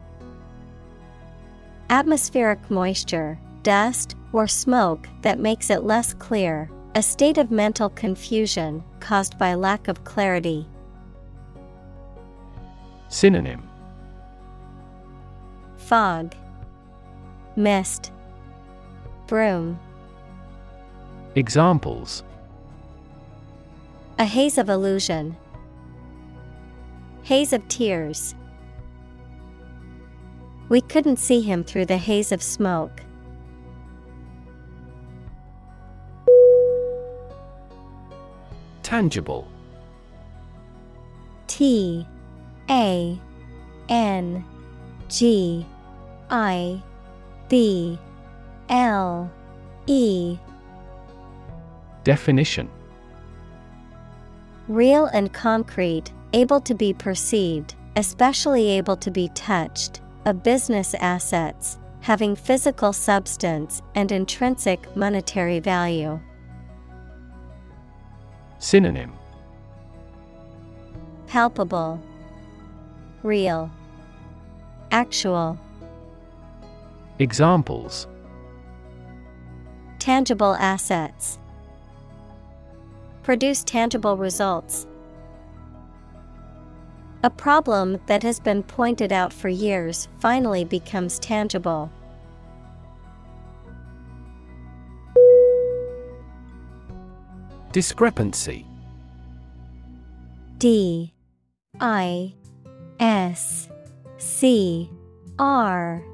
Atmospheric 1.89 2.69
moisture, 2.69 3.39
dust, 3.63 4.17
or 4.33 4.49
smoke 4.49 5.09
that 5.23 5.39
makes 5.39 5.71
it 5.71 5.85
less 5.85 6.13
clear, 6.13 6.69
a 6.97 7.03
state 7.03 7.39
of 7.39 7.53
mental 7.53 7.89
confusion 7.91 8.83
caused 8.99 9.39
by 9.39 9.55
lack 9.55 9.87
of 9.87 10.03
clarity. 10.03 10.67
Synonym 13.09 13.63
Fog, 15.77 16.35
Mist, 17.55 18.11
Broom. 19.29 19.79
Examples 21.37 22.25
A 24.19 24.25
haze 24.25 24.59
of 24.59 24.69
illusion. 24.69 25.37
Haze 27.23 27.53
of 27.53 27.67
tears. 27.69 28.35
We 30.69 30.81
couldn't 30.81 31.19
see 31.19 31.43
him 31.43 31.63
through 31.63 31.87
the 31.87 31.97
haze 31.97 32.33
of 32.33 32.43
smoke. 32.43 33.03
Tangible. 38.83 39.47
T 41.47 42.07
A 42.69 43.19
N 43.89 44.45
G 45.09 45.67
I 46.31 46.83
B 47.49 47.99
L 48.69 49.31
E. 49.87 50.39
Definition. 52.03 52.69
Real 54.69 55.07
and 55.07 55.33
concrete, 55.33 56.13
able 56.33 56.61
to 56.61 56.75
be 56.75 56.93
perceived, 56.93 57.75
especially 57.95 58.69
able 58.71 58.97
to 58.97 59.11
be 59.13 59.29
touched, 59.29 60.01
of 60.27 60.43
business 60.43 60.93
assets, 60.95 61.79
having 62.01 62.35
physical 62.37 62.93
substance 62.93 63.81
and 63.95 64.11
intrinsic 64.11 64.95
monetary 64.97 65.61
value. 65.61 66.21
Synonym 68.59 69.13
Palpable, 71.29 72.01
Real, 73.23 73.71
Actual. 74.91 75.59
Examples 77.19 78.09
Tangible 79.99 80.55
assets. 80.57 81.39
Produce 83.23 83.65
tangible 83.65 84.17
results. 84.17 84.87
A 87.27 87.31
problem 87.31 87.99
that 88.07 88.23
has 88.23 88.39
been 88.39 88.63
pointed 88.63 89.13
out 89.13 89.33
for 89.33 89.49
years 89.49 90.07
finally 90.21 90.65
becomes 90.65 91.19
tangible. 91.19 91.91
Discrepancy. 97.73 98.65
D. 100.59 101.13
I. 101.81 102.33
S. 103.01 103.71
C. 104.19 104.89
R. 105.41 106.05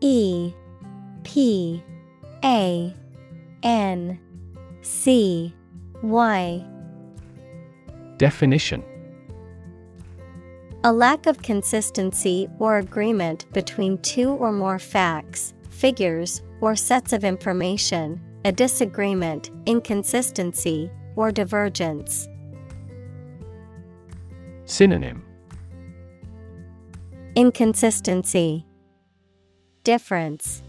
E. 0.00 0.52
P. 1.24 1.82
A. 2.44 2.94
N. 3.64 4.20
C. 4.82 5.52
Y. 6.00 6.64
Definition 8.18 8.84
A 10.82 10.90
lack 10.90 11.26
of 11.26 11.42
consistency 11.42 12.48
or 12.58 12.78
agreement 12.78 13.44
between 13.52 13.98
two 13.98 14.30
or 14.30 14.50
more 14.50 14.78
facts, 14.78 15.52
figures, 15.68 16.40
or 16.62 16.74
sets 16.74 17.12
of 17.12 17.22
information, 17.22 18.18
a 18.46 18.52
disagreement, 18.52 19.50
inconsistency, 19.66 20.90
or 21.16 21.30
divergence. 21.30 22.26
Synonym 24.64 25.22
Inconsistency, 27.36 28.64
Difference, 29.84 30.62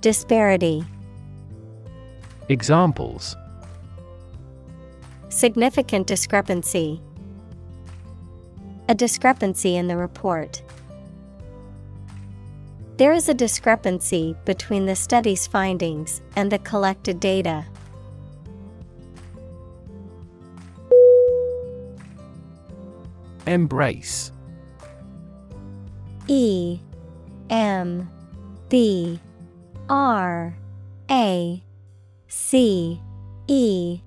Disparity. 0.00 0.84
Examples 2.48 3.34
Significant 5.28 6.06
discrepancy. 6.06 7.02
A 8.88 8.94
discrepancy 8.94 9.76
in 9.76 9.86
the 9.86 9.96
report. 9.96 10.62
There 12.96 13.12
is 13.12 13.28
a 13.28 13.34
discrepancy 13.34 14.36
between 14.44 14.86
the 14.86 14.94
study's 14.94 15.46
findings 15.46 16.20
and 16.36 16.52
the 16.52 16.58
collected 16.58 17.18
data. 17.18 17.64
Embrace 23.46 24.30
E 26.28 26.78
M 27.50 28.08
B 28.68 29.18
R 29.88 30.56
A 31.10 31.62
C 32.28 33.00
E 33.48 34.00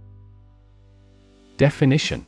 Definition 1.58 2.28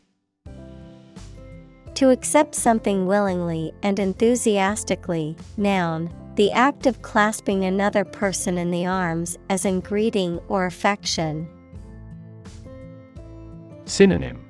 To 1.98 2.12
accept 2.12 2.54
something 2.54 3.08
willingly 3.08 3.74
and 3.82 3.98
enthusiastically, 3.98 5.36
noun, 5.58 6.14
the 6.36 6.52
act 6.52 6.86
of 6.86 7.02
clasping 7.02 7.66
another 7.66 8.06
person 8.06 8.60
in 8.60 8.70
the 8.70 8.86
arms 8.86 9.36
as 9.50 9.66
in 9.66 9.80
greeting 9.80 10.38
or 10.48 10.68
affection. 10.68 11.50
Synonym 13.86 14.46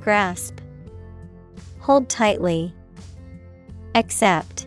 Grasp, 0.00 0.60
Hold 1.80 2.08
tightly, 2.08 2.74
Accept, 3.94 4.66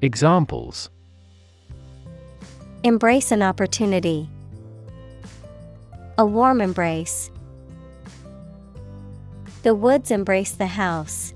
Examples 0.00 0.90
Embrace 2.82 3.30
an 3.30 3.42
opportunity. 3.42 4.28
A 6.18 6.26
warm 6.26 6.60
embrace. 6.60 7.30
The 9.62 9.74
woods 9.74 10.10
embrace 10.10 10.52
the 10.52 10.66
house. 10.66 11.34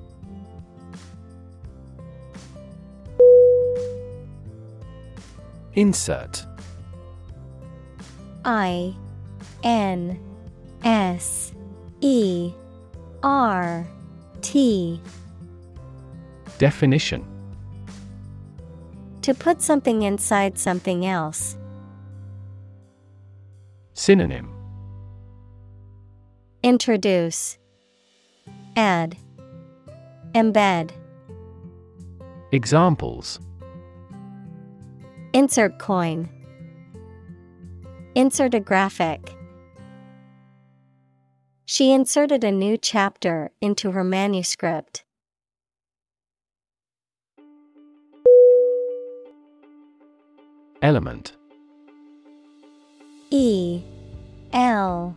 Insert. 5.74 6.44
I 8.44 8.94
N 9.62 10.18
S 10.82 11.52
E 12.00 12.52
R 13.22 13.86
T. 14.40 15.00
Definition. 16.58 17.24
To 19.22 19.34
put 19.34 19.60
something 19.60 20.02
inside 20.02 20.58
something 20.58 21.04
else. 21.04 21.56
Synonym. 23.94 24.52
Introduce, 26.62 27.58
Add, 28.76 29.16
Embed. 30.34 30.90
Examples 32.52 33.40
Insert 35.32 35.78
coin. 35.78 36.28
Insert 38.14 38.54
a 38.54 38.60
graphic. 38.60 39.34
She 41.64 41.92
inserted 41.92 42.44
a 42.44 42.52
new 42.52 42.76
chapter 42.76 43.50
into 43.60 43.90
her 43.92 44.04
manuscript. 44.04 45.04
Element 50.82 51.34
E 53.30 53.82
L 54.52 55.16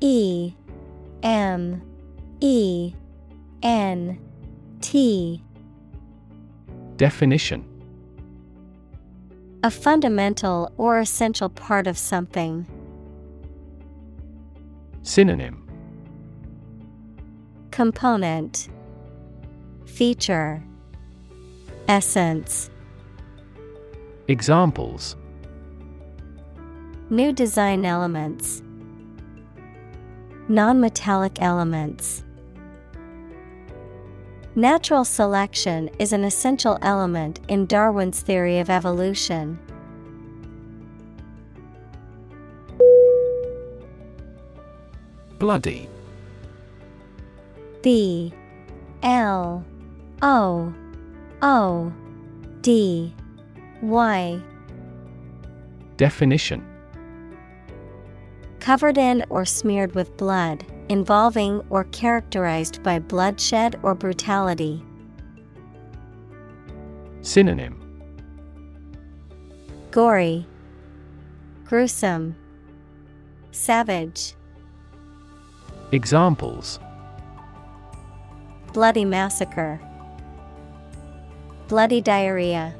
E 0.00 0.52
M 1.22 1.80
E 2.48 2.94
N 3.64 4.20
T. 4.80 5.42
Definition. 6.96 7.64
A 9.64 9.70
fundamental 9.72 10.70
or 10.76 11.00
essential 11.00 11.48
part 11.48 11.88
of 11.88 11.98
something. 11.98 12.64
Synonym. 15.02 15.66
Component. 17.72 18.68
Feature. 19.86 20.62
Essence. 21.88 22.70
Examples. 24.28 25.16
New 27.10 27.32
design 27.32 27.84
elements. 27.84 28.62
Non-metallic 30.48 31.42
elements 31.42 32.22
Natural 34.58 35.04
selection 35.04 35.90
is 35.98 36.14
an 36.14 36.24
essential 36.24 36.78
element 36.80 37.40
in 37.46 37.66
Darwin's 37.66 38.20
theory 38.20 38.58
of 38.58 38.70
evolution. 38.70 39.58
Bloody. 45.38 45.90
B 47.82 48.32
L. 49.02 49.62
O. 50.22 50.72
O. 51.42 51.92
D. 52.62 53.14
Y. 53.82 54.40
Definition. 55.98 56.66
Covered 58.60 58.96
in 58.96 59.22
or 59.28 59.44
smeared 59.44 59.94
with 59.94 60.16
blood, 60.16 60.64
involving 60.88 61.62
or 61.70 61.84
characterized 61.84 62.82
by 62.82 62.98
bloodshed 62.98 63.78
or 63.82 63.94
brutality. 63.94 64.82
Synonym 67.22 67.82
Gory, 69.90 70.46
Gruesome, 71.64 72.36
Savage, 73.50 74.34
Examples 75.92 76.78
Bloody 78.72 79.04
Massacre, 79.04 79.80
Bloody 81.66 82.00
Diarrhea. 82.00 82.74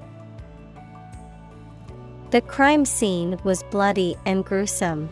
The 2.30 2.40
crime 2.40 2.84
scene 2.84 3.38
was 3.44 3.62
bloody 3.64 4.16
and 4.26 4.44
gruesome. 4.44 5.08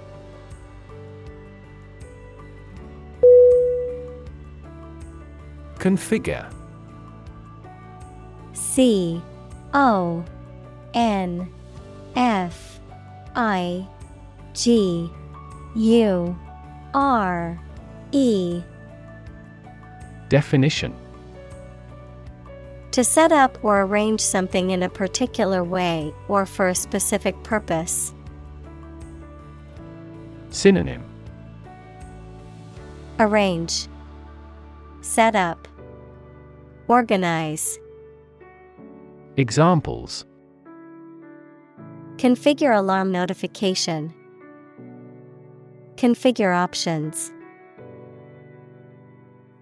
Configure. 5.85 6.51
C 8.55 9.20
O 9.75 10.25
N 10.94 11.53
F 12.16 12.81
I 13.37 13.87
G 14.55 15.11
U 15.77 16.38
R 16.94 17.61
E. 18.12 18.62
Definition. 20.31 20.94
To 22.92 23.05
set 23.05 23.31
up 23.31 23.62
or 23.62 23.83
arrange 23.83 24.23
something 24.23 24.70
in 24.70 24.83
a 24.83 24.88
particular 24.88 25.62
way 25.62 26.15
or 26.29 26.46
for 26.46 26.69
a 26.69 26.75
specific 26.75 27.42
purpose. 27.42 28.15
Synonym. 30.48 31.04
Arrange, 33.19 33.87
Set 35.04 35.37
up, 35.37 35.69
Organize. 36.89 37.79
Examples 39.37 40.27
Configure 42.17 42.77
alarm 42.77 43.11
notification. 43.11 44.13
Configure 45.97 46.55
options. 46.55 47.33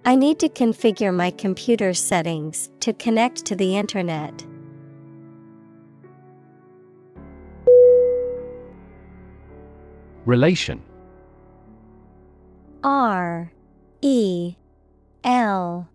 I 0.05 0.17
need 0.17 0.41
to 0.41 0.49
configure 0.49 1.15
my 1.15 1.31
computer 1.31 1.95
settings 1.95 2.71
to 2.81 2.93
connect 2.93 3.45
to 3.47 3.55
the 3.55 3.77
internet. 3.77 4.45
Relation 10.27 10.83
R 12.83 13.53
E 14.01 14.57
L 15.25 15.89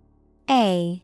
A 0.49 1.03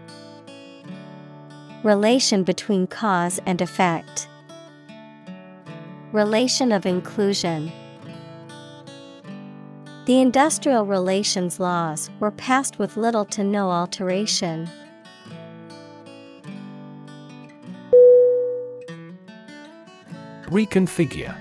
Relation 1.83 2.43
between 2.43 2.85
cause 2.85 3.39
and 3.47 3.59
effect. 3.59 4.27
Relation 6.11 6.71
of 6.71 6.85
inclusion. 6.85 7.71
The 10.05 10.21
industrial 10.21 10.85
relations 10.85 11.59
laws 11.59 12.11
were 12.19 12.29
passed 12.29 12.77
with 12.77 12.97
little 12.97 13.25
to 13.25 13.43
no 13.43 13.71
alteration. 13.71 14.69
Reconfigure 20.51 21.35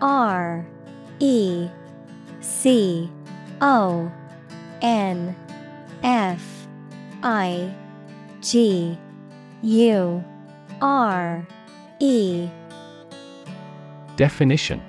R 0.00 0.66
E 1.20 1.68
C 2.40 3.08
O 3.60 4.10
N 4.80 5.36
F 6.02 6.66
I 7.22 7.72
G 8.42 8.98
U 9.62 10.24
R 10.80 11.46
E. 12.00 12.48
Definition. 14.16 14.82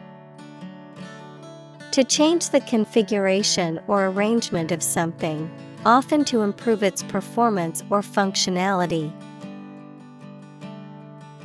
To 1.91 2.03
change 2.03 2.49
the 2.49 2.61
configuration 2.61 3.79
or 3.87 4.07
arrangement 4.07 4.71
of 4.71 4.81
something, 4.81 5.51
often 5.85 6.25
to 6.25 6.41
improve 6.41 6.81
its 6.81 7.03
performance 7.03 7.83
or 7.91 8.01
functionality. 8.01 9.13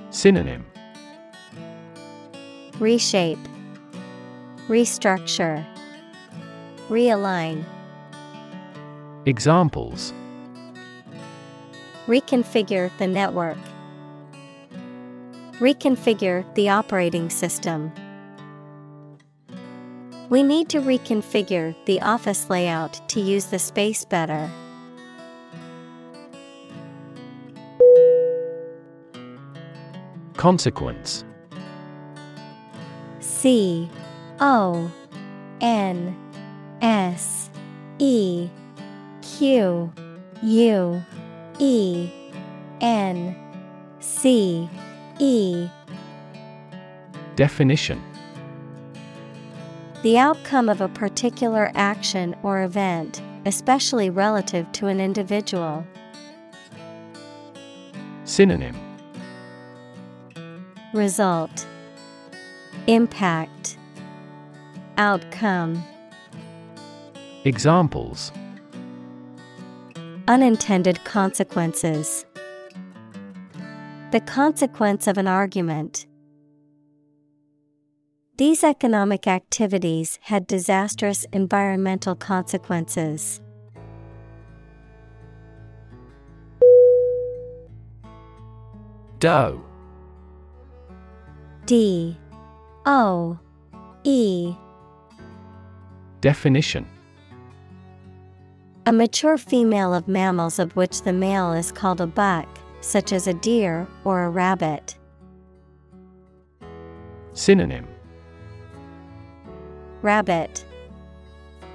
Synonym. 0.08 0.64
Reshape, 2.78 3.38
Restructure, 4.68 5.66
Realign. 6.88 7.66
Examples 9.26 10.14
Reconfigure 12.08 12.90
the 12.96 13.06
network. 13.06 13.58
Reconfigure 15.60 16.42
the 16.54 16.70
operating 16.70 17.28
system. 17.28 17.92
We 20.30 20.42
need 20.42 20.70
to 20.70 20.80
reconfigure 20.80 21.74
the 21.84 22.00
office 22.00 22.48
layout 22.48 23.06
to 23.10 23.20
use 23.20 23.44
the 23.46 23.58
space 23.58 24.06
better. 24.06 24.50
Consequence 30.38 31.26
C 33.20 33.90
O 34.40 34.90
N 35.60 36.16
S 36.80 37.50
E 37.98 38.48
Q 39.20 39.92
U 40.42 41.02
E 41.58 42.10
N 42.80 43.36
C 44.00 44.68
E. 45.18 45.68
Definition. 47.34 48.02
The 50.02 50.18
outcome 50.18 50.68
of 50.68 50.80
a 50.80 50.88
particular 50.88 51.72
action 51.74 52.36
or 52.42 52.62
event, 52.62 53.20
especially 53.46 54.10
relative 54.10 54.70
to 54.72 54.86
an 54.86 55.00
individual. 55.00 55.84
Synonym. 58.24 58.76
Result. 60.94 61.66
Impact. 62.86 63.76
Outcome. 64.96 65.82
Examples 67.44 68.32
Unintended 70.28 71.02
consequences. 71.06 72.26
The 74.10 74.20
consequence 74.20 75.06
of 75.06 75.16
an 75.16 75.26
argument. 75.26 76.06
These 78.36 78.62
economic 78.62 79.26
activities 79.26 80.18
had 80.20 80.46
disastrous 80.46 81.24
environmental 81.32 82.14
consequences. 82.14 83.40
Doe 89.20 89.64
D 91.64 92.18
O 92.84 93.38
E 94.04 94.54
Definition 96.20 96.86
A 98.88 98.92
mature 98.92 99.36
female 99.36 99.92
of 99.92 100.08
mammals 100.08 100.58
of 100.58 100.74
which 100.74 101.02
the 101.02 101.12
male 101.12 101.52
is 101.52 101.70
called 101.70 102.00
a 102.00 102.06
buck, 102.06 102.48
such 102.80 103.12
as 103.12 103.26
a 103.26 103.34
deer 103.34 103.86
or 104.02 104.24
a 104.24 104.30
rabbit. 104.30 104.96
Synonym 107.34 107.86
Rabbit, 110.00 110.64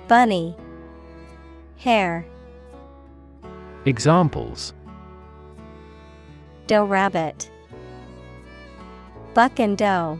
Bunny, 0.08 0.56
Hare, 1.78 2.26
Examples 3.86 4.74
Doe 6.66 6.84
rabbit, 6.84 7.52
Buck 9.36 9.60
and 9.60 9.78
doe. 9.78 10.20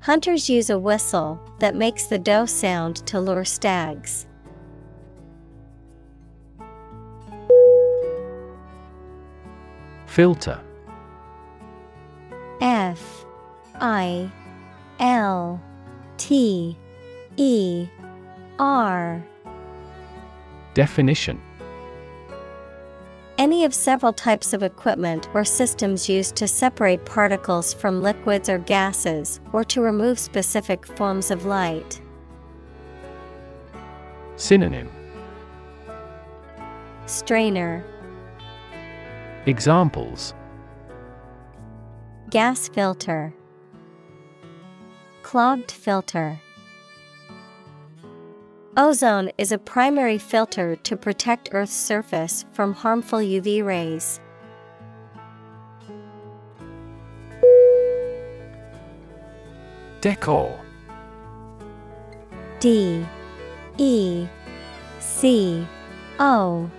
Hunters 0.00 0.50
use 0.50 0.68
a 0.68 0.80
whistle 0.80 1.40
that 1.60 1.76
makes 1.76 2.06
the 2.06 2.18
doe 2.18 2.46
sound 2.46 2.96
to 3.06 3.20
lure 3.20 3.44
stags. 3.44 4.26
Filter. 10.18 10.60
F 12.60 13.24
I 13.76 14.28
L 14.98 15.62
T 16.16 16.76
E 17.36 17.86
R. 18.58 19.24
Definition. 20.74 21.40
Any 23.38 23.64
of 23.64 23.72
several 23.72 24.12
types 24.12 24.52
of 24.52 24.64
equipment 24.64 25.28
or 25.34 25.44
systems 25.44 26.08
used 26.08 26.34
to 26.34 26.48
separate 26.48 27.04
particles 27.04 27.72
from 27.72 28.02
liquids 28.02 28.48
or 28.48 28.58
gases 28.58 29.38
or 29.52 29.62
to 29.62 29.80
remove 29.80 30.18
specific 30.18 30.84
forms 30.84 31.30
of 31.30 31.44
light. 31.44 32.00
Synonym. 34.34 34.90
Strainer, 37.06 37.84
Examples 39.48 40.34
Gas 42.28 42.68
filter, 42.68 43.32
Clogged 45.22 45.70
filter. 45.70 46.38
Ozone 48.76 49.30
is 49.38 49.50
a 49.50 49.56
primary 49.56 50.18
filter 50.18 50.76
to 50.76 50.98
protect 50.98 51.48
Earth's 51.52 51.72
surface 51.72 52.44
from 52.52 52.74
harmful 52.74 53.20
UV 53.20 53.64
rays. 53.64 54.20
Decor 60.02 60.60
D 62.60 63.02
E 63.78 64.28
C 65.00 65.66
O 66.18 66.70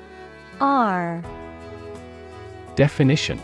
R 0.61 1.23
Definition 2.79 3.41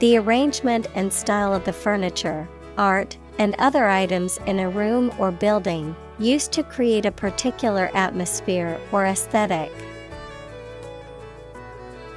The 0.00 0.16
arrangement 0.16 0.88
and 0.96 1.12
style 1.12 1.54
of 1.54 1.64
the 1.64 1.72
furniture, 1.72 2.48
art, 2.76 3.16
and 3.38 3.54
other 3.60 3.86
items 3.86 4.40
in 4.46 4.58
a 4.58 4.68
room 4.68 5.12
or 5.20 5.30
building, 5.30 5.94
used 6.18 6.50
to 6.54 6.64
create 6.64 7.06
a 7.06 7.12
particular 7.12 7.92
atmosphere 7.94 8.76
or 8.90 9.06
aesthetic. 9.06 9.70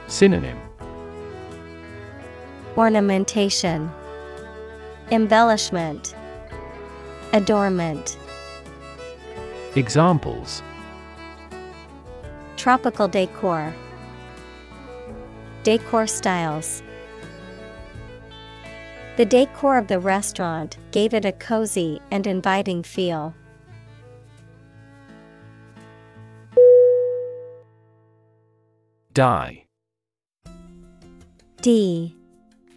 Synonym 0.07 0.57
Ornamentation, 2.75 3.91
Embellishment, 5.11 6.15
Adornment. 7.31 8.17
Examples 9.75 10.63
Tropical 12.57 13.07
decor. 13.07 13.71
Decor 15.63 16.07
styles. 16.07 16.81
The 19.17 19.25
decor 19.25 19.77
of 19.77 19.87
the 19.87 19.99
restaurant 19.99 20.77
gave 20.89 21.13
it 21.13 21.23
a 21.23 21.31
cozy 21.31 22.01
and 22.09 22.25
inviting 22.25 22.81
feel. 22.81 23.35
Dye. 29.13 29.65
D 31.61 32.15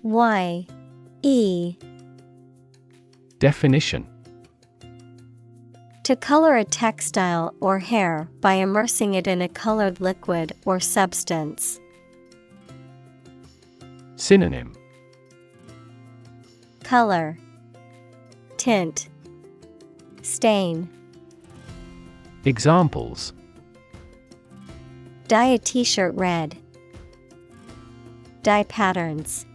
Y 0.02 0.66
E 1.22 1.76
Definition 3.38 4.06
To 6.02 6.16
color 6.16 6.56
a 6.56 6.64
textile 6.64 7.54
or 7.60 7.78
hair 7.78 8.28
by 8.42 8.54
immersing 8.54 9.14
it 9.14 9.26
in 9.26 9.40
a 9.40 9.48
colored 9.48 10.02
liquid 10.02 10.52
or 10.66 10.80
substance. 10.80 11.80
Synonym. 14.16 14.72
Color. 16.82 17.38
Tint. 18.56 19.08
Stain. 20.22 20.88
Examples. 22.44 23.32
Dye 25.28 25.46
a 25.46 25.58
t 25.58 25.84
shirt 25.84 26.14
red. 26.14 26.56
Dye 28.42 28.64
patterns. 28.64 29.46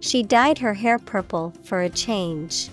She 0.00 0.22
dyed 0.22 0.58
her 0.58 0.74
hair 0.74 0.98
purple 0.98 1.52
for 1.64 1.80
a 1.80 1.88
change. 1.88 2.68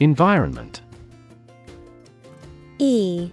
Environment. 0.00 0.82
E 2.78 3.32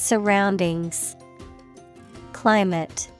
Surroundings, 0.00 1.14
Climate, 2.32 3.10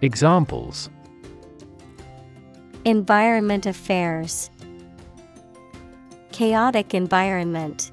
Examples 0.00 0.88
Environment 2.84 3.66
Affairs, 3.66 4.48
Chaotic 6.30 6.94
environment. 6.94 7.90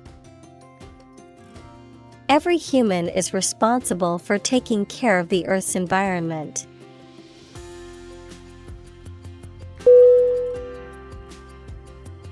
Every 2.29 2.57
human 2.57 3.09
is 3.09 3.33
responsible 3.33 4.19
for 4.19 4.37
taking 4.37 4.85
care 4.85 5.17
of 5.17 5.29
the 5.29 5.47
Earth's 5.47 5.73
environment. 5.75 6.67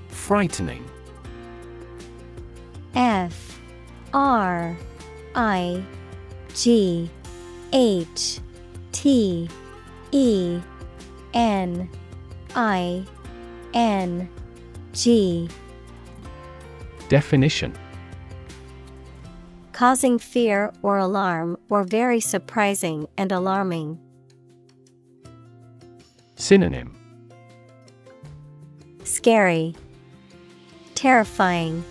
Frightening 0.06 0.88
F 2.94 3.58
R 4.14 4.76
I 5.34 5.82
G 6.54 7.10
H 7.72 8.40
T 8.92 9.48
E 10.12 10.60
N 11.34 11.88
I 12.54 13.04
N 13.74 14.28
G. 14.92 15.48
Definition. 17.08 17.76
Causing 19.72 20.18
fear 20.18 20.72
or 20.82 20.98
alarm 20.98 21.56
or 21.68 21.84
very 21.84 22.20
surprising 22.20 23.06
and 23.16 23.32
alarming. 23.32 23.98
Synonym. 26.36 26.96
Scary, 29.04 29.74
Terrifying, 30.94 31.82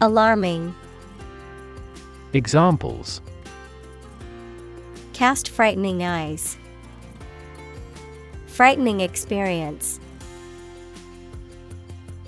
Alarming. 0.00 0.74
Examples 2.36 3.22
Cast 5.14 5.48
frightening 5.48 6.02
eyes. 6.02 6.58
Frightening 8.46 9.00
experience. 9.00 9.98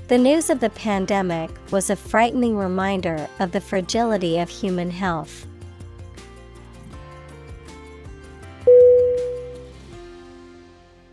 The 0.07 0.17
news 0.17 0.49
of 0.49 0.61
the 0.61 0.71
pandemic 0.71 1.51
was 1.71 1.91
a 1.91 1.97
frightening 1.97 2.57
reminder 2.57 3.29
of 3.39 3.53
the 3.53 3.61
fragility 3.61 4.39
of 4.39 4.49
human 4.49 4.91
health. 4.91 5.47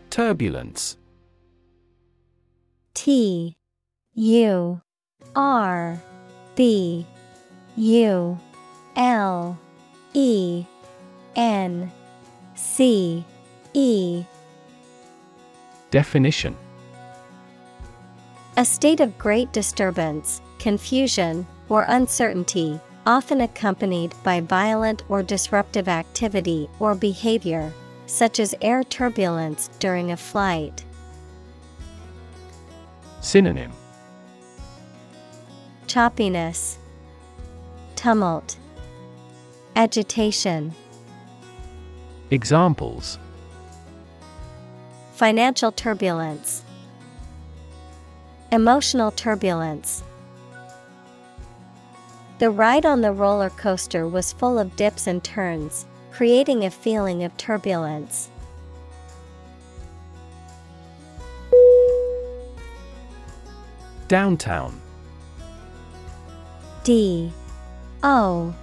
Turbulence 0.08 0.96
T 2.94 3.58
U 4.14 4.80
R 5.34 6.00
B 6.54 7.06
U 7.76 8.40
L 8.96 9.58
E 10.14 10.64
N 11.36 11.92
C 12.54 13.24
E. 13.74 14.24
Definition. 15.90 16.56
A 18.56 18.64
state 18.64 19.00
of 19.00 19.18
great 19.18 19.52
disturbance, 19.52 20.40
confusion, 20.58 21.46
or 21.68 21.84
uncertainty, 21.88 22.80
often 23.04 23.42
accompanied 23.42 24.14
by 24.24 24.40
violent 24.40 25.02
or 25.10 25.22
disruptive 25.22 25.88
activity 25.88 26.68
or 26.80 26.94
behavior, 26.94 27.72
such 28.06 28.40
as 28.40 28.54
air 28.62 28.82
turbulence 28.82 29.68
during 29.78 30.10
a 30.10 30.16
flight. 30.16 30.84
Synonym. 33.20 33.72
Choppiness, 35.86 36.76
Tumult, 37.94 38.56
Agitation, 39.76 40.74
Examples 42.30 43.18
Financial 45.12 45.70
turbulence, 45.70 46.64
Emotional 48.50 49.10
turbulence. 49.10 50.02
The 52.38 52.48
ride 52.48 52.86
on 52.86 53.02
the 53.02 53.12
roller 53.12 53.50
coaster 53.50 54.08
was 54.08 54.32
full 54.32 54.58
of 54.58 54.74
dips 54.76 55.06
and 55.06 55.22
turns, 55.22 55.84
creating 56.10 56.64
a 56.64 56.70
feeling 56.70 57.22
of 57.22 57.36
turbulence. 57.36 58.30
Downtown 64.08 64.80
D 66.82 67.30
O 68.02 68.54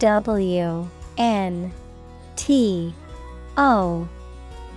W 0.00 0.88
N 1.18 1.72
T 2.34 2.94
O 3.58 4.08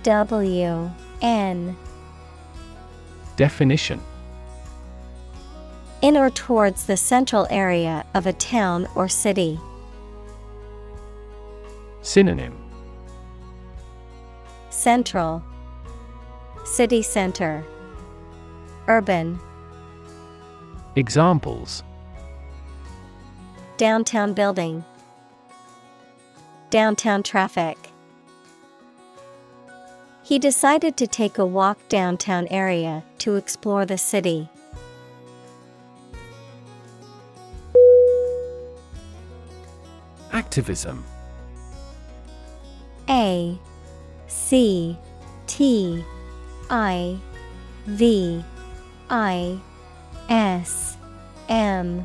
W 0.02 0.90
N. 1.22 1.76
Definition. 3.36 4.02
In 6.02 6.18
or 6.18 6.28
towards 6.28 6.84
the 6.84 6.98
central 6.98 7.46
area 7.48 8.04
of 8.12 8.26
a 8.26 8.34
town 8.34 8.86
or 8.94 9.08
city. 9.08 9.58
Synonym. 12.02 12.58
Central. 14.68 15.42
City 16.66 17.00
center. 17.00 17.64
Urban. 18.88 19.40
Examples. 20.96 21.82
Downtown 23.78 24.34
building 24.34 24.84
Downtown 26.74 27.22
traffic. 27.22 27.78
He 30.24 30.40
decided 30.40 30.96
to 30.96 31.06
take 31.06 31.38
a 31.38 31.46
walk 31.46 31.78
downtown 31.88 32.48
area 32.48 33.04
to 33.18 33.36
explore 33.36 33.86
the 33.86 33.96
city. 33.96 34.48
Activism. 40.32 41.04
A 43.08 43.56
C 44.26 44.98
T 45.46 46.04
I 46.70 47.16
V 47.86 48.44
I 49.10 49.60
S 50.28 50.96
M. 51.48 52.04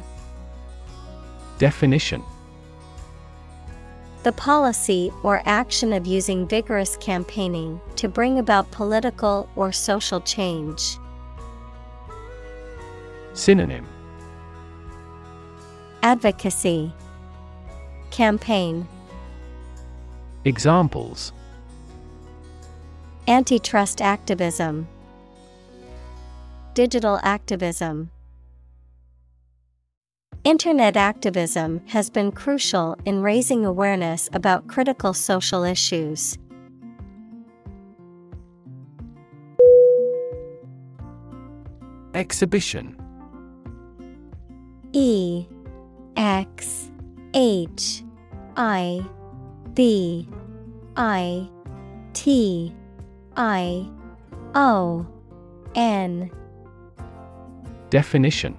Definition 1.58 2.24
The 4.30 4.34
policy 4.34 5.12
or 5.24 5.42
action 5.48 5.92
of 5.92 6.06
using 6.06 6.48
vigorous 6.48 6.96
campaigning 6.98 7.82
to 7.96 8.08
bring 8.08 8.38
about 8.38 8.70
political 8.70 9.50
or 9.56 9.72
social 9.72 10.22
change. 10.22 11.00
Synonym. 13.34 13.88
Advocacy. 16.04 16.94
Campaign. 18.12 18.88
Examples. 20.46 21.34
Antitrust 23.28 24.00
activism. 24.00 24.88
Digital 26.76 27.20
activism 27.24 28.12
Internet 30.46 30.96
activism 30.96 31.82
has 31.88 32.10
been 32.10 32.32
crucial 32.32 32.96
in 33.04 33.22
raising 33.22 33.66
awareness 33.66 34.30
about 34.32 34.68
critical 34.68 35.14
social 35.14 35.66
issues. 35.66 36.38
Exhibition. 42.14 42.96
E 44.94 45.46
X 46.16 46.90
H 47.34 48.04
I 48.56 49.06
B 49.74 50.28
I 50.96 51.50
T 52.14 52.74
I 53.36 53.90
O 54.56 55.06
N. 55.76 56.32
Definition 57.90 58.59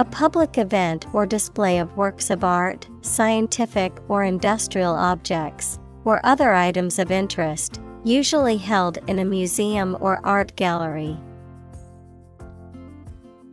A 0.00 0.04
public 0.06 0.56
event 0.56 1.04
or 1.12 1.26
display 1.26 1.76
of 1.78 1.94
works 1.94 2.30
of 2.30 2.42
art, 2.42 2.88
scientific 3.02 3.92
or 4.08 4.24
industrial 4.24 4.94
objects, 4.94 5.78
or 6.06 6.24
other 6.24 6.54
items 6.54 6.98
of 6.98 7.10
interest, 7.10 7.82
usually 8.02 8.56
held 8.56 8.96
in 9.08 9.18
a 9.18 9.26
museum 9.26 9.98
or 10.00 10.18
art 10.24 10.56
gallery. 10.56 11.18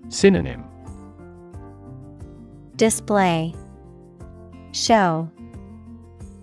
Synonym. 0.08 0.64
Display. 2.78 3.54
Show. 4.72 5.30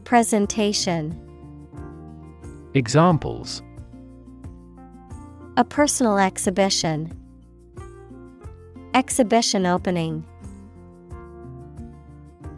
Presentation. 0.05 1.18
Examples. 2.74 3.62
A 5.57 5.64
personal 5.64 6.18
exhibition. 6.18 7.23
Exhibition 8.95 9.66
opening. 9.66 10.24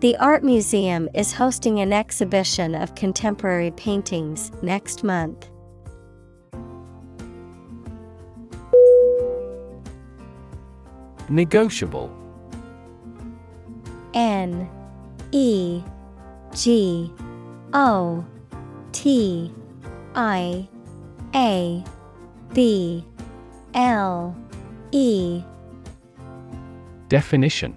The 0.01 0.15
Art 0.19 0.45
Museum 0.45 1.09
is 1.15 1.33
hosting 1.33 1.81
an 1.81 1.95
exhibition 1.95 2.75
of 2.75 2.95
contemporary 2.95 3.71
paintings 3.71 4.53
next 4.61 5.03
month. 5.03 5.49
Negotiable 11.31 12.15
N 14.13 14.69
E 15.33 15.83
G 16.55 17.11
O 17.73 18.27
T 18.93 19.51
I 20.15 20.69
A 21.35 21.83
B 22.53 23.07
L 23.73 24.37
E 24.93 25.43
Definition 27.09 27.77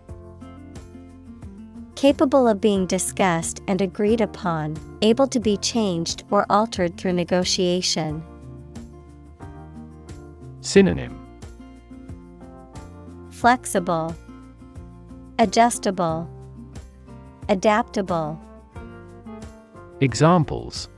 Capable 1.96 2.48
of 2.48 2.60
being 2.60 2.86
discussed 2.88 3.62
and 3.68 3.82
agreed 3.82 4.22
upon, 4.22 4.78
able 5.02 5.28
to 5.28 5.40
be 5.40 5.58
changed 5.58 6.24
or 6.32 6.46
altered 6.50 6.98
through 6.98 7.14
negotiation. 7.14 8.24
Synonym 10.62 11.20
Flexible, 13.30 14.16
Adjustable, 15.38 16.30
Adaptable. 17.50 18.40
Examples 20.02 20.90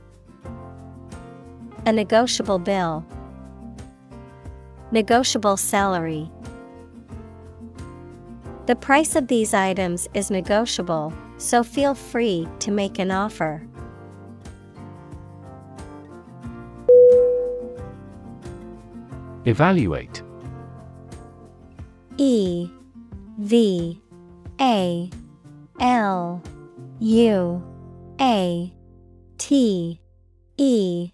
A 1.86 1.92
negotiable 1.92 2.58
bill. 2.58 3.04
Negotiable 4.90 5.56
salary. 5.56 6.30
The 8.72 8.76
price 8.76 9.16
of 9.16 9.28
these 9.28 9.52
items 9.52 10.08
is 10.14 10.30
negotiable, 10.30 11.12
so 11.36 11.62
feel 11.62 11.94
free 11.94 12.48
to 12.60 12.70
make 12.70 12.98
an 12.98 13.10
offer. 13.10 13.60
Evaluate. 19.44 20.22
E 22.16 22.70
V 23.36 24.00
A 24.58 25.10
L 25.78 26.42
U 26.98 27.62
A 28.22 28.72
T 29.36 30.00
E. 30.56 31.10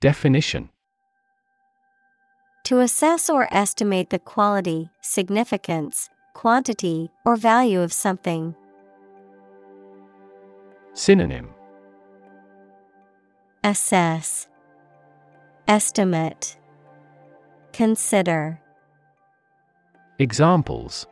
Definition 0.00 0.70
To 2.68 2.80
assess 2.80 3.30
or 3.30 3.48
estimate 3.50 4.10
the 4.10 4.18
quality, 4.18 4.90
significance, 5.00 6.10
quantity, 6.34 7.10
or 7.24 7.34
value 7.34 7.80
of 7.80 7.94
something. 7.94 8.54
Synonym 10.92 11.48
Assess, 13.64 14.48
Estimate, 15.66 16.58
Consider. 17.72 18.60
Examples 20.18 21.06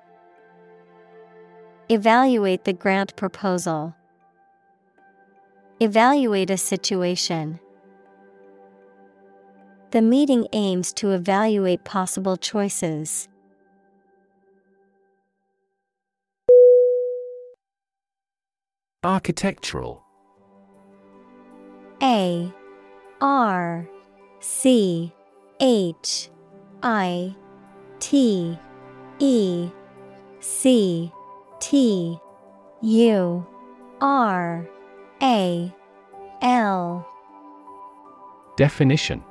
Evaluate 1.88 2.64
the 2.64 2.74
grant 2.74 3.16
proposal. 3.16 3.94
Evaluate 5.80 6.50
a 6.50 6.58
situation. 6.58 7.60
The 9.96 10.02
meeting 10.02 10.46
aims 10.52 10.92
to 10.92 11.12
evaluate 11.12 11.82
possible 11.84 12.36
choices. 12.36 13.28
Architectural. 19.02 20.04
A 22.02 22.52
R 23.22 23.88
C 24.40 25.14
H 25.60 26.28
I 26.82 27.34
T 27.98 28.58
E 29.18 29.70
C 30.40 31.10
T 31.58 32.18
U 32.82 33.46
R 34.02 34.68
A 35.22 35.74
L. 36.42 37.08
Definition 38.58 39.24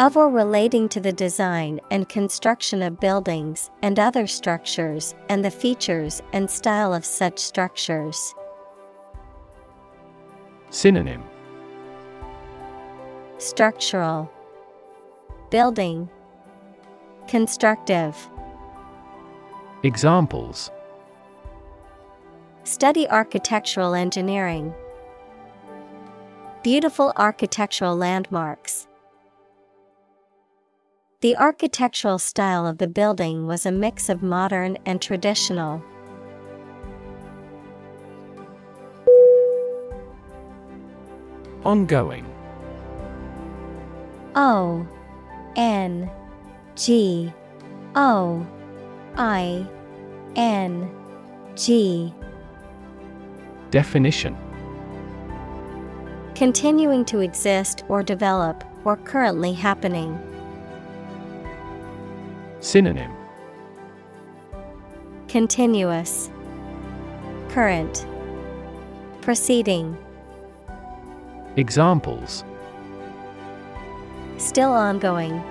of 0.00 0.16
or 0.16 0.28
relating 0.28 0.88
to 0.88 1.00
the 1.00 1.12
design 1.12 1.80
and 1.90 2.08
construction 2.08 2.82
of 2.82 2.98
buildings 2.98 3.70
and 3.82 3.98
other 3.98 4.26
structures 4.26 5.14
and 5.28 5.44
the 5.44 5.50
features 5.50 6.20
and 6.32 6.50
style 6.50 6.92
of 6.92 7.04
such 7.04 7.38
structures. 7.38 8.34
Synonym 10.70 11.22
Structural 13.38 14.30
Building 15.50 16.08
Constructive 17.28 18.16
Examples 19.84 20.72
Study 22.64 23.06
architectural 23.08 23.94
engineering. 23.94 24.74
Beautiful 26.62 27.12
architectural 27.16 27.94
landmarks. 27.94 28.88
The 31.24 31.38
architectural 31.38 32.18
style 32.18 32.66
of 32.66 32.76
the 32.76 32.86
building 32.86 33.46
was 33.46 33.64
a 33.64 33.72
mix 33.72 34.10
of 34.10 34.22
modern 34.22 34.76
and 34.84 35.00
traditional. 35.00 35.82
Ongoing 41.64 42.26
O 44.34 44.86
N 45.56 46.10
G 46.76 47.32
O 47.94 48.46
I 49.16 49.66
N 50.36 50.90
G 51.54 52.12
Definition 53.70 54.36
Continuing 56.34 57.02
to 57.06 57.20
exist 57.20 57.82
or 57.88 58.02
develop, 58.02 58.62
or 58.84 58.98
currently 58.98 59.54
happening. 59.54 60.33
Synonym. 62.64 63.12
Continuous, 65.28 66.30
Current, 67.50 68.06
Proceeding, 69.20 69.96
Examples. 71.56 72.42
Still 74.38 74.72
ongoing, 74.72 75.42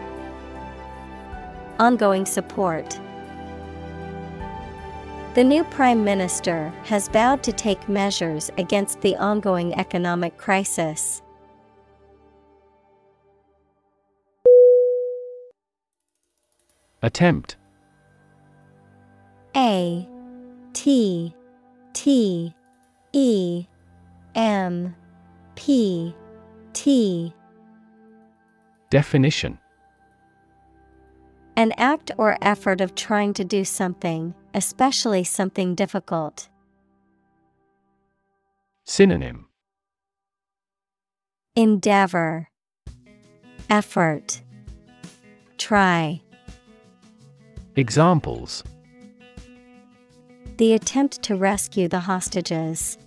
Ongoing 1.79 2.25
support. 2.25 2.99
The 5.35 5.43
new 5.43 5.63
Prime 5.65 6.03
Minister 6.03 6.73
has 6.85 7.07
vowed 7.09 7.43
to 7.43 7.51
take 7.51 7.87
measures 7.87 8.51
against 8.57 9.01
the 9.01 9.15
ongoing 9.17 9.73
economic 9.75 10.37
crisis. 10.37 11.22
Attempt. 17.03 17.57
A 19.55 20.07
T 20.71 21.35
T 21.93 22.53
E 23.11 23.65
M 24.33 24.95
P 25.55 26.15
T. 26.71 27.33
Definition. 28.89 29.59
An 31.55 31.73
act 31.77 32.09
or 32.17 32.37
effort 32.41 32.81
of 32.81 32.95
trying 32.95 33.33
to 33.33 33.43
do 33.43 33.63
something, 33.63 34.33
especially 34.55 35.23
something 35.23 35.75
difficult. 35.75 36.49
Synonym. 38.85 39.47
Endeavor, 41.55 42.49
Effort, 43.69 44.41
Try. 45.57 46.22
Examples 47.75 48.63
The 50.57 50.73
attempt 50.73 51.23
to 51.23 51.35
rescue 51.35 51.87
the 51.87 52.01
hostages. 52.01 52.99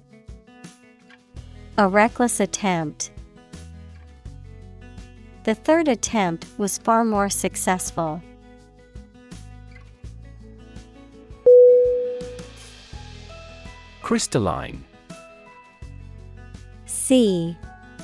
A 1.79 1.87
reckless 1.87 2.41
attempt. 2.41 3.13
The 5.45 5.55
third 5.55 5.87
attempt 5.87 6.47
was 6.59 6.79
far 6.79 7.05
more 7.05 7.29
successful. 7.29 8.21
Crystalline 14.03 14.85
C 16.87 17.57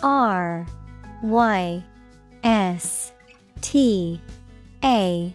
R 0.04 0.64
Y 1.24 1.82
S 2.44 3.12
T 3.60 4.20
A 4.84 5.34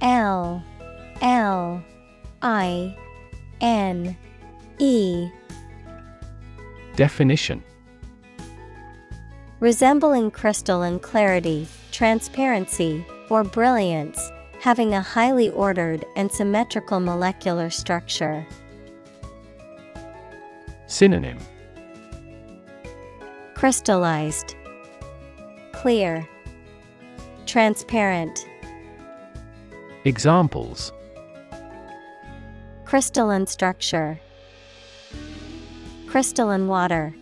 L 0.00 0.62
L 1.20 1.82
I 2.42 2.96
N 3.60 4.16
E. 4.78 5.28
Definition. 6.96 7.62
Resembling 9.60 10.30
crystal 10.30 10.82
in 10.82 10.98
clarity, 10.98 11.68
transparency, 11.92 13.04
or 13.28 13.44
brilliance, 13.44 14.30
having 14.60 14.94
a 14.94 15.02
highly 15.02 15.50
ordered 15.50 16.04
and 16.16 16.32
symmetrical 16.32 16.98
molecular 16.98 17.68
structure. 17.68 18.46
Synonym. 20.86 21.38
Crystallized, 23.54 24.54
Clear, 25.72 26.26
Transparent. 27.44 28.46
Examples. 30.04 30.92
Crystalline 32.86 33.46
structure, 33.46 34.18
Crystalline 36.06 36.66
water. 36.66 37.14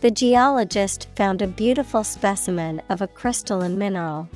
The 0.00 0.10
geologist 0.10 1.08
found 1.16 1.42
a 1.42 1.46
beautiful 1.46 2.04
specimen 2.04 2.82
of 2.88 3.00
a 3.00 3.08
crystalline 3.08 3.78
mineral. 3.78 4.28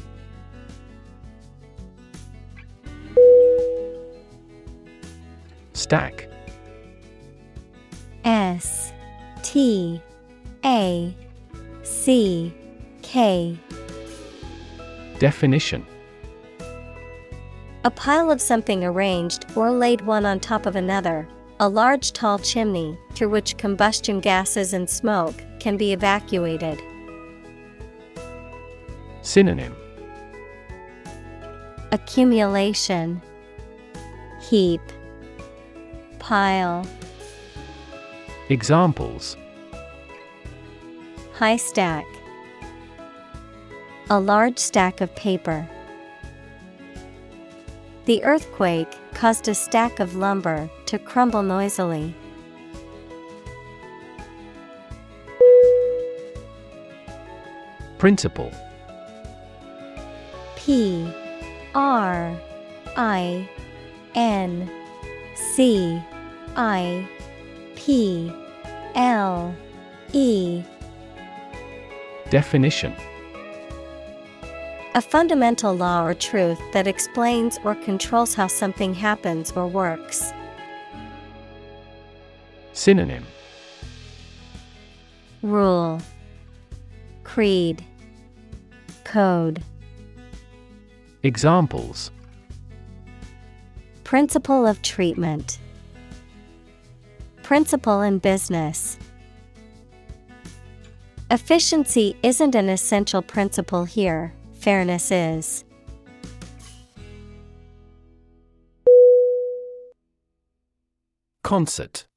Stack. 5.75 6.29
S 8.25 8.93
T 9.43 10.01
A 10.65 11.15
C 11.85 12.53
K. 13.03 13.57
Definition 15.21 15.87
A 17.87 17.91
pile 17.93 18.33
of 18.33 18.41
something 18.41 18.83
arranged 18.85 19.47
or 19.55 19.71
laid 19.71 20.01
one 20.01 20.27
on 20.27 20.41
top 20.41 20.67
of 20.67 20.75
another, 20.75 21.29
a 21.61 21.69
large 21.69 22.13
tall 22.13 22.37
chimney 22.37 22.99
through 23.13 23.29
which 23.29 23.57
combustion 23.59 24.19
gases 24.19 24.73
and 24.73 24.91
smoke 24.91 25.37
can 25.61 25.77
be 25.77 25.93
evacuated. 25.93 26.83
Synonym. 29.23 29.77
Accumulation. 31.93 33.23
Heap. 34.41 34.81
Pile. 36.19 36.85
Examples. 38.49 39.37
High 41.35 41.57
stack. 41.57 42.05
A 44.11 44.19
large 44.19 44.59
stack 44.59 45.01
of 45.01 45.15
paper. 45.15 45.69
The 48.07 48.23
earthquake 48.23 48.97
caused 49.15 49.49
a 49.49 49.55
stack 49.55 49.99
of 49.99 50.15
lumber 50.15 50.71
to 50.87 50.97
crumble 50.97 51.43
noisily. 51.43 52.15
Principle. 57.99 58.53
P 60.55 61.13
R 61.75 62.41
I 62.97 63.49
N 64.15 64.71
C 65.35 66.01
I 66.55 67.09
P 67.75 68.33
L 68.95 69.53
E. 70.13 70.63
Definition 72.31 72.95
A 74.97 75.03
fundamental 75.03 75.75
law 75.75 76.07
or 76.07 76.15
truth 76.15 76.59
that 76.73 76.87
explains 76.87 77.59
or 77.65 77.75
controls 77.75 78.35
how 78.35 78.47
something 78.47 78.95
happens 78.95 79.53
or 79.53 79.67
works. 79.67 80.33
Synonym. 82.73 83.27
Rule. 85.43 86.01
Creed. 87.25 87.85
Code. 89.05 89.63
Examples. 91.23 92.11
Principle 94.03 94.67
of 94.67 94.81
treatment. 94.81 95.59
Principle 97.43 98.01
in 98.01 98.19
business. 98.19 98.97
Efficiency 101.31 102.17
isn't 102.23 102.55
an 102.55 102.71
essential 102.71 103.21
principle 103.21 103.85
here, 103.85 104.33
fairness 104.67 105.13
is. 105.13 105.65
Concert 111.45 112.09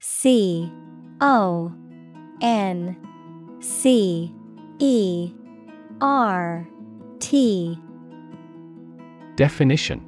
C 0.00 0.72
O 1.20 1.70
N 2.40 2.96
C 3.60 4.32
E 4.78 5.30
R 6.00 6.66
T 7.18 7.78
Definition 9.36 10.00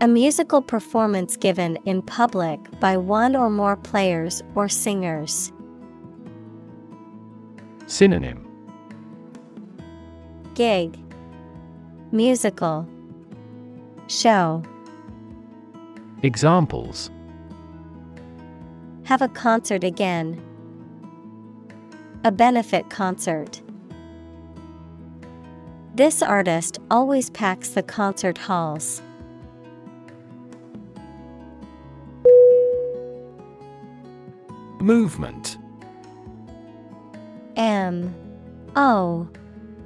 A 0.00 0.08
musical 0.08 0.62
performance 0.62 1.36
given 1.36 1.76
in 1.84 2.00
public 2.00 2.58
by 2.80 2.96
one 2.96 3.36
or 3.36 3.50
more 3.50 3.76
players 3.76 4.42
or 4.54 4.70
singers. 4.70 5.52
Synonym 7.84 8.53
Gig 10.54 10.96
Musical 12.12 12.86
Show 14.06 14.62
Examples 16.22 17.10
Have 19.02 19.20
a 19.20 19.28
concert 19.28 19.82
again. 19.82 20.40
A 22.22 22.30
benefit 22.30 22.88
concert. 22.88 23.60
This 25.96 26.22
artist 26.22 26.78
always 26.88 27.30
packs 27.30 27.70
the 27.70 27.82
concert 27.82 28.38
halls. 28.38 29.02
Movement 34.80 35.58
M 37.56 38.14
O 38.76 39.28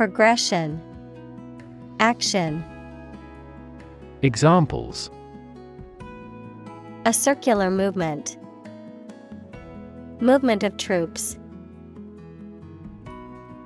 Progression, 0.00 0.80
Action. 2.00 2.64
Examples 4.22 5.10
A 7.04 7.12
circular 7.12 7.70
movement, 7.70 8.38
Movement 10.18 10.64
of 10.64 10.78
troops. 10.78 11.36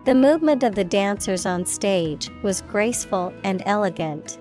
The 0.07 0.17
movement 0.17 0.65
of 0.65 0.75
the 0.75 0.83
dancers 0.83 1.47
on 1.47 1.65
stage 1.65 2.29
was 2.43 2.63
graceful 2.63 3.33
and 3.45 3.63
elegant. 3.65 4.41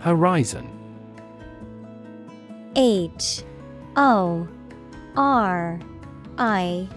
Horizon 0.00 0.68
H 2.76 3.42
O 3.96 4.46
R 5.16 5.80
I 6.40 6.88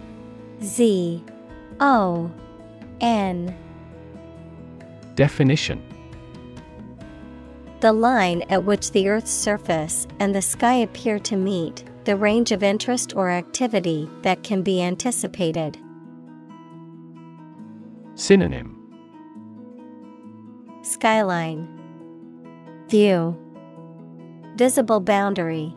Z 0.62 1.22
O 1.78 2.30
N. 3.02 3.54
Definition. 5.16 5.82
The 7.80 7.92
line 7.92 8.42
at 8.48 8.64
which 8.64 8.92
the 8.92 9.10
Earth's 9.10 9.30
surface 9.30 10.06
and 10.18 10.34
the 10.34 10.40
sky 10.40 10.76
appear 10.76 11.18
to 11.18 11.36
meet, 11.36 11.84
the 12.04 12.16
range 12.16 12.52
of 12.52 12.62
interest 12.62 13.14
or 13.14 13.30
activity 13.30 14.08
that 14.22 14.42
can 14.42 14.62
be 14.62 14.82
anticipated. 14.82 15.76
Synonym. 18.14 18.80
Skyline. 20.80 21.68
View. 22.88 23.36
Visible 24.56 25.00
boundary. 25.00 25.74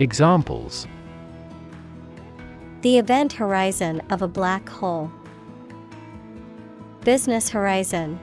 Examples 0.00 0.88
The 2.82 2.96
event 2.96 3.34
horizon 3.34 4.00
of 4.08 4.22
a 4.22 4.28
black 4.28 4.66
hole. 4.66 5.12
Business 7.04 7.50
horizon. 7.50 8.18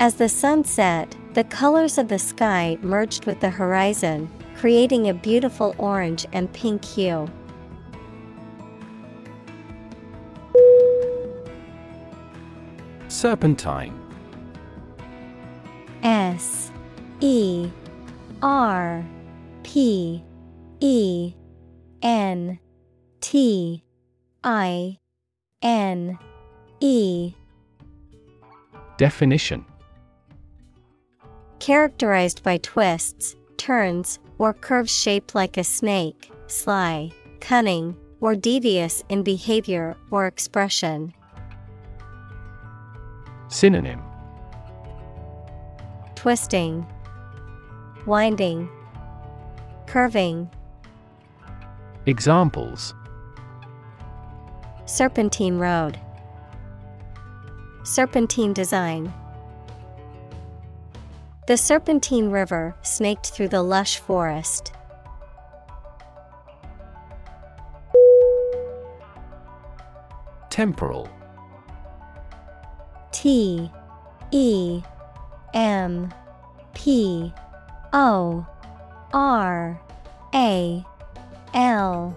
As 0.00 0.14
the 0.14 0.30
sun 0.30 0.64
set, 0.64 1.14
the 1.34 1.44
colors 1.44 1.98
of 1.98 2.08
the 2.08 2.18
sky 2.18 2.78
merged 2.80 3.26
with 3.26 3.40
the 3.40 3.50
horizon, 3.50 4.30
creating 4.56 5.08
a 5.08 5.14
beautiful 5.14 5.74
orange 5.76 6.24
and 6.32 6.50
pink 6.54 6.82
hue. 6.82 7.28
Serpentine 13.08 13.92
S 16.02 16.70
E 17.20 17.68
R 18.42 19.04
P 19.62 20.22
E 20.80 21.34
N 22.04 22.58
T 23.22 23.82
I 24.44 24.98
N 25.62 26.18
E. 26.80 27.32
Definition. 28.98 29.64
Characterized 31.60 32.42
by 32.42 32.58
twists, 32.58 33.36
turns, 33.56 34.18
or 34.36 34.52
curves 34.52 34.92
shaped 34.92 35.34
like 35.34 35.56
a 35.56 35.64
snake, 35.64 36.30
sly, 36.46 37.10
cunning, 37.40 37.96
or 38.20 38.34
devious 38.34 39.02
in 39.08 39.22
behavior 39.22 39.96
or 40.10 40.26
expression. 40.26 41.14
Synonym. 43.48 44.02
Twisting, 46.16 46.86
winding, 48.04 48.68
curving, 49.86 50.50
Examples 52.06 52.94
serpentine 54.84 55.58
road, 55.58 55.98
serpentine 57.82 58.52
design. 58.52 59.10
The 61.46 61.56
serpentine 61.56 62.30
river 62.30 62.76
snaked 62.82 63.30
through 63.30 63.48
the 63.48 63.62
lush 63.62 63.98
forest. 63.98 64.72
Temporal 70.50 71.08
T 73.12 73.70
E 74.30 74.82
M 75.54 76.12
P 76.74 77.32
O 77.94 78.46
R 79.14 79.80
A 80.34 80.84
L 81.54 82.16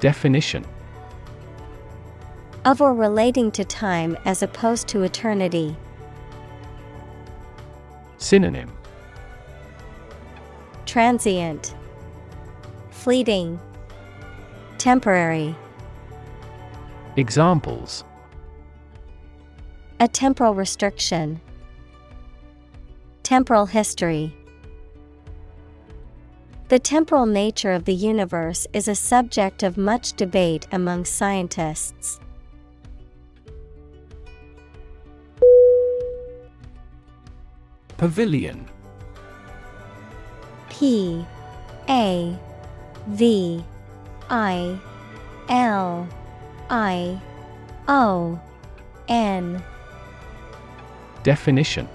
Definition 0.00 0.66
of 2.66 2.80
or 2.80 2.92
relating 2.92 3.52
to 3.52 3.64
time 3.64 4.18
as 4.24 4.42
opposed 4.42 4.88
to 4.88 5.04
eternity. 5.04 5.76
Synonym 8.18 8.72
Transient, 10.84 11.76
fleeting, 12.90 13.60
temporary. 14.78 15.54
Examples 17.16 18.02
A 20.00 20.08
temporal 20.08 20.54
restriction. 20.54 21.40
Temporal 23.22 23.66
history. 23.66 24.34
The 26.68 26.80
temporal 26.80 27.26
nature 27.26 27.70
of 27.70 27.84
the 27.84 27.94
universe 27.94 28.66
is 28.72 28.88
a 28.88 28.96
subject 28.96 29.62
of 29.62 29.76
much 29.76 30.14
debate 30.14 30.66
among 30.72 31.04
scientists. 31.04 32.18
Pavilion. 37.96 38.66
P 40.68 41.24
A 41.88 42.36
V 43.06 43.64
I 44.28 44.80
L 45.48 46.08
I 46.68 47.20
O 47.86 48.40
N. 49.06 49.62
Definition 51.22 51.88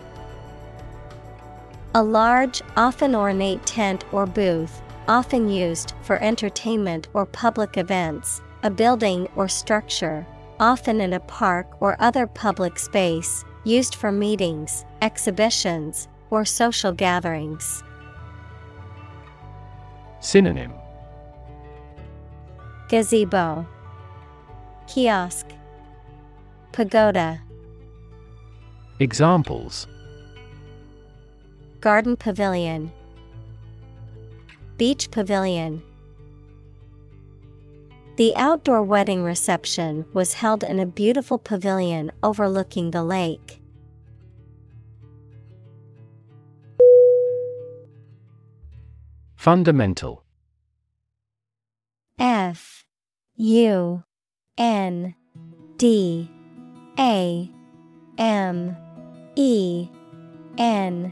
A 1.94 2.02
large, 2.02 2.62
often 2.78 3.14
ornate 3.14 3.66
tent 3.66 4.06
or 4.14 4.26
booth, 4.26 4.82
often 5.10 5.50
used 5.50 5.94
for 6.02 6.16
entertainment 6.24 7.10
or 7.14 7.26
public 7.26 7.76
events, 7.76 8.42
a 8.64 8.70
building 8.70 9.28
or 9.36 9.50
structure, 9.50 10.26
often 10.58 11.02
in 11.02 11.12
a 11.12 11.20
park 11.20 11.68
or 11.82 11.98
other 12.00 12.28
public 12.28 12.80
space, 12.80 13.44
used 13.66 13.96
for 13.96 14.10
meetings, 14.10 14.86
exhibitions, 15.02 16.08
or 16.30 16.46
social 16.46 16.94
gatherings. 16.94 17.84
Synonym. 20.22 20.72
Gazebo, 22.88 23.68
Kiosk, 24.88 25.48
Pagoda, 26.72 27.42
Examples 29.00 29.88
Garden 31.82 32.16
Pavilion, 32.16 32.92
Beach 34.78 35.10
Pavilion. 35.10 35.82
The 38.18 38.36
outdoor 38.36 38.84
wedding 38.84 39.24
reception 39.24 40.06
was 40.14 40.36
held 40.36 40.64
in 40.64 40.80
a 40.80 40.86
beautiful 40.86 41.40
pavilion 41.40 42.12
overlooking 42.22 42.92
the 42.92 43.04
lake. 43.04 43.60
Fundamental 49.36 50.24
F 52.20 52.86
U 53.38 54.04
N 54.56 55.16
D 55.78 56.30
A 57.00 57.50
M 58.20 58.78
E 59.36 59.90
N 60.60 61.12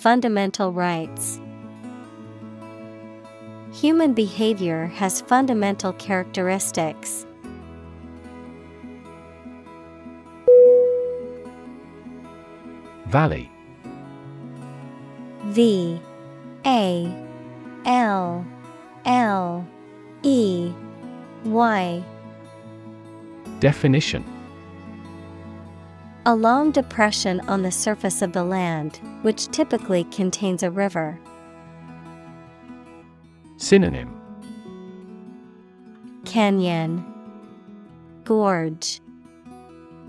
Fundamental 0.00 0.72
rights. 0.72 1.38
Human 3.74 4.14
behavior 4.14 4.86
has 4.86 5.20
fundamental 5.20 5.92
characteristics. 5.92 7.26
Valley 13.08 13.50
V 15.48 16.00
A 16.64 17.26
L 17.84 18.46
L 19.04 19.68
E 20.22 20.72
Y 21.44 22.02
Definition 23.58 24.39
A 26.26 26.34
long 26.34 26.70
depression 26.70 27.40
on 27.48 27.62
the 27.62 27.70
surface 27.70 28.20
of 28.20 28.34
the 28.34 28.44
land, 28.44 29.00
which 29.22 29.46
typically 29.48 30.04
contains 30.04 30.62
a 30.62 30.70
river. 30.70 31.18
Synonym 33.56 34.20
Canyon, 36.26 37.02
Gorge, 38.24 39.00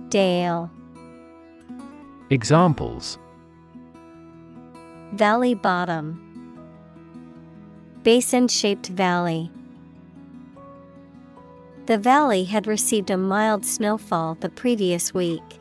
Dale, 0.09 0.70
Examples 2.30 3.18
Valley 5.14 5.53
bottom, 5.53 6.28
Basin 8.03 8.49
shaped 8.49 8.88
valley. 8.88 9.49
The 11.86 11.97
valley 11.97 12.43
had 12.43 12.68
received 12.68 13.09
a 13.09 13.18
mild 13.18 13.66
snowfall 13.66 14.36
the 14.36 14.49
previous 14.49 15.14
week. 15.14 15.61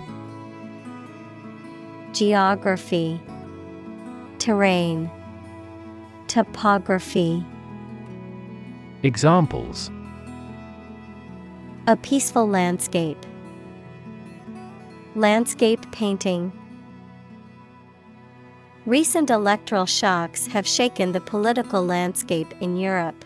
Geography, 2.13 3.21
Terrain, 4.37 5.09
Topography. 6.27 7.45
Examples 9.03 9.89
A 11.87 11.95
peaceful 11.95 12.47
landscape. 12.47 13.17
Landscape 15.15 15.89
painting. 15.91 16.51
Recent 18.85 19.29
electoral 19.29 19.85
shocks 19.85 20.47
have 20.47 20.67
shaken 20.67 21.13
the 21.13 21.21
political 21.21 21.85
landscape 21.85 22.53
in 22.59 22.75
Europe. 22.75 23.23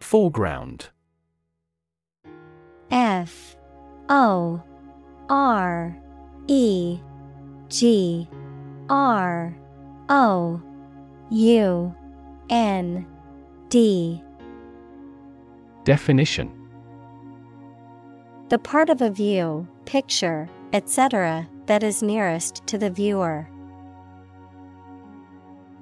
Foreground 0.00 0.90
F 2.90 3.56
O 4.08 4.62
R 5.28 5.96
E 6.46 6.98
G 7.68 8.28
R 8.88 9.54
O 10.08 10.62
U 11.30 11.94
N 12.50 13.06
D 13.68 14.22
Definition 15.84 16.50
The 18.48 18.58
part 18.58 18.88
of 18.90 19.02
a 19.02 19.10
view, 19.10 19.68
picture, 19.84 20.48
etc., 20.72 21.48
that 21.66 21.82
is 21.82 22.02
nearest 22.02 22.66
to 22.66 22.78
the 22.78 22.90
viewer. 22.90 23.48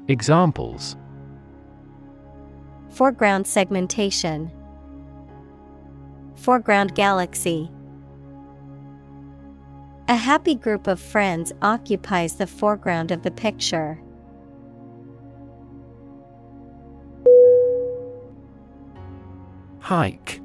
Examples 0.09 0.96
Foreground 2.90 3.46
segmentation, 3.46 4.50
Foreground 6.47 6.94
galaxy. 6.94 7.68
A 10.07 10.14
happy 10.14 10.55
group 10.55 10.86
of 10.86 11.01
friends 11.01 11.53
occupies 11.61 12.36
the 12.36 12.47
foreground 12.47 13.11
of 13.11 13.24
the 13.24 13.32
picture. 13.32 14.01
Hike 19.80 20.40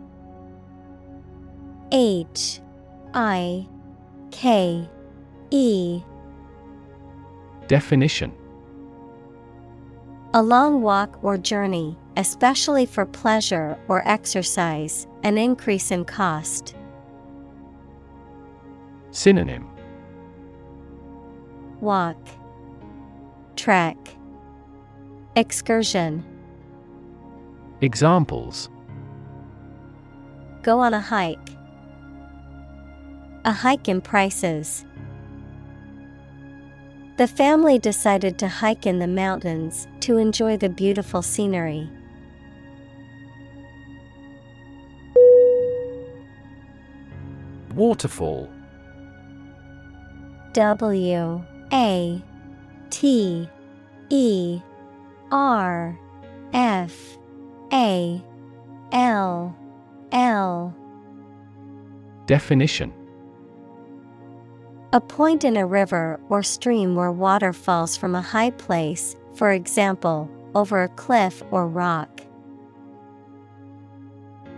H 1.91 2.61
I 3.13 3.67
K 4.31 4.89
E 5.51 6.01
Definition 7.67 8.33
A 10.33 10.41
long 10.41 10.81
walk 10.81 11.23
or 11.23 11.37
journey, 11.37 11.95
especially 12.17 12.87
for 12.87 13.05
pleasure 13.05 13.77
or 13.87 14.01
exercise, 14.07 15.05
an 15.23 15.37
increase 15.37 15.91
in 15.91 16.05
cost. 16.05 16.75
Synonym 19.11 19.67
Walk, 21.79 22.17
Trek, 23.55 23.97
Excursion. 25.35 26.23
Examples 27.81 28.69
Go 30.61 30.79
on 30.79 30.93
a 30.93 30.99
hike. 30.99 31.49
A 33.45 33.51
hike 33.51 33.89
in 33.89 34.01
prices. 34.01 34.85
The 37.17 37.27
family 37.27 37.79
decided 37.79 38.37
to 38.39 38.47
hike 38.47 38.85
in 38.85 38.99
the 38.99 39.07
mountains 39.07 39.87
to 40.01 40.17
enjoy 40.17 40.57
the 40.57 40.69
beautiful 40.69 41.21
scenery. 41.21 41.89
Waterfall. 47.71 48.49
W 50.53 51.43
A 51.71 52.23
T 52.89 53.49
E 54.09 54.61
R 55.31 55.97
F 56.53 57.17
A 57.71 58.21
L 58.91 59.55
L. 60.11 60.75
Definition. 62.25 62.93
A 64.93 64.99
point 64.99 65.45
in 65.45 65.55
a 65.55 65.65
river 65.65 66.19
or 66.27 66.43
stream 66.43 66.95
where 66.95 67.11
water 67.11 67.53
falls 67.53 67.95
from 67.95 68.13
a 68.13 68.21
high 68.21 68.51
place, 68.51 69.15
for 69.35 69.51
example, 69.51 70.29
over 70.53 70.83
a 70.83 70.89
cliff 70.89 71.41
or 71.51 71.65
rock. 71.65 72.21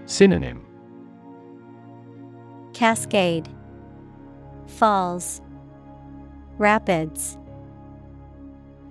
Synonym 0.08 0.66
Cascade, 2.84 3.48
Falls, 4.68 5.40
Rapids. 6.58 7.38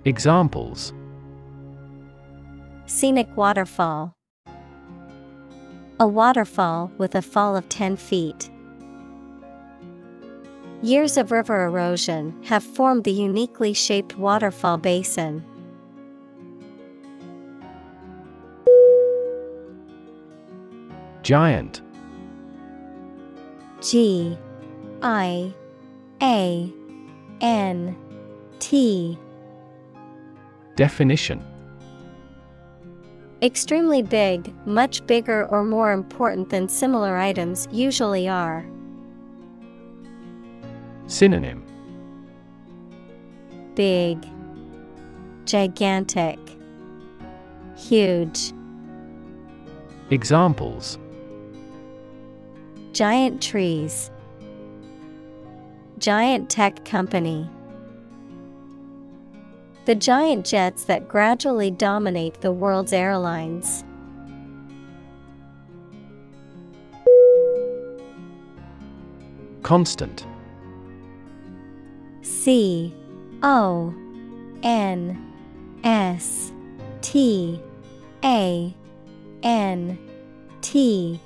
Examples 0.03 0.95
Scenic 2.87 3.27
waterfall. 3.37 4.15
A 5.99 6.07
waterfall 6.07 6.91
with 6.97 7.13
a 7.13 7.21
fall 7.21 7.55
of 7.55 7.69
10 7.69 7.95
feet. 7.97 8.49
Years 10.81 11.15
of 11.15 11.31
river 11.31 11.63
erosion 11.63 12.33
have 12.45 12.63
formed 12.63 13.03
the 13.03 13.11
uniquely 13.11 13.73
shaped 13.73 14.17
waterfall 14.17 14.79
basin. 14.79 15.45
Giant 21.21 21.82
G 23.83 24.37
I 25.01 25.53
A 26.21 26.73
N 27.41 27.97
T 28.59 29.17
Definition 30.77 31.43
Extremely 33.41 34.01
big, 34.01 34.53
much 34.65 35.05
bigger 35.05 35.47
or 35.47 35.65
more 35.65 35.91
important 35.91 36.49
than 36.49 36.69
similar 36.69 37.17
items 37.17 37.67
usually 37.73 38.29
are. 38.29 38.65
Synonym 41.07 41.65
Big, 43.75 44.25
Gigantic, 45.43 46.39
Huge. 47.75 48.53
Examples 50.09 50.97
Giant 52.93 53.41
trees, 53.41 54.11
Giant 55.97 56.47
tech 56.49 56.85
company. 56.85 57.49
The 59.85 59.95
giant 59.95 60.45
jets 60.45 60.83
that 60.83 61.07
gradually 61.07 61.71
dominate 61.71 62.41
the 62.41 62.51
world's 62.51 62.93
airlines. 62.93 63.83
Constant 69.63 70.27
C 72.21 72.93
O 73.41 73.91
N 74.61 75.33
S 75.83 76.51
T 77.01 77.59
A 78.23 78.75
N 79.41 79.97
T 80.61 81.19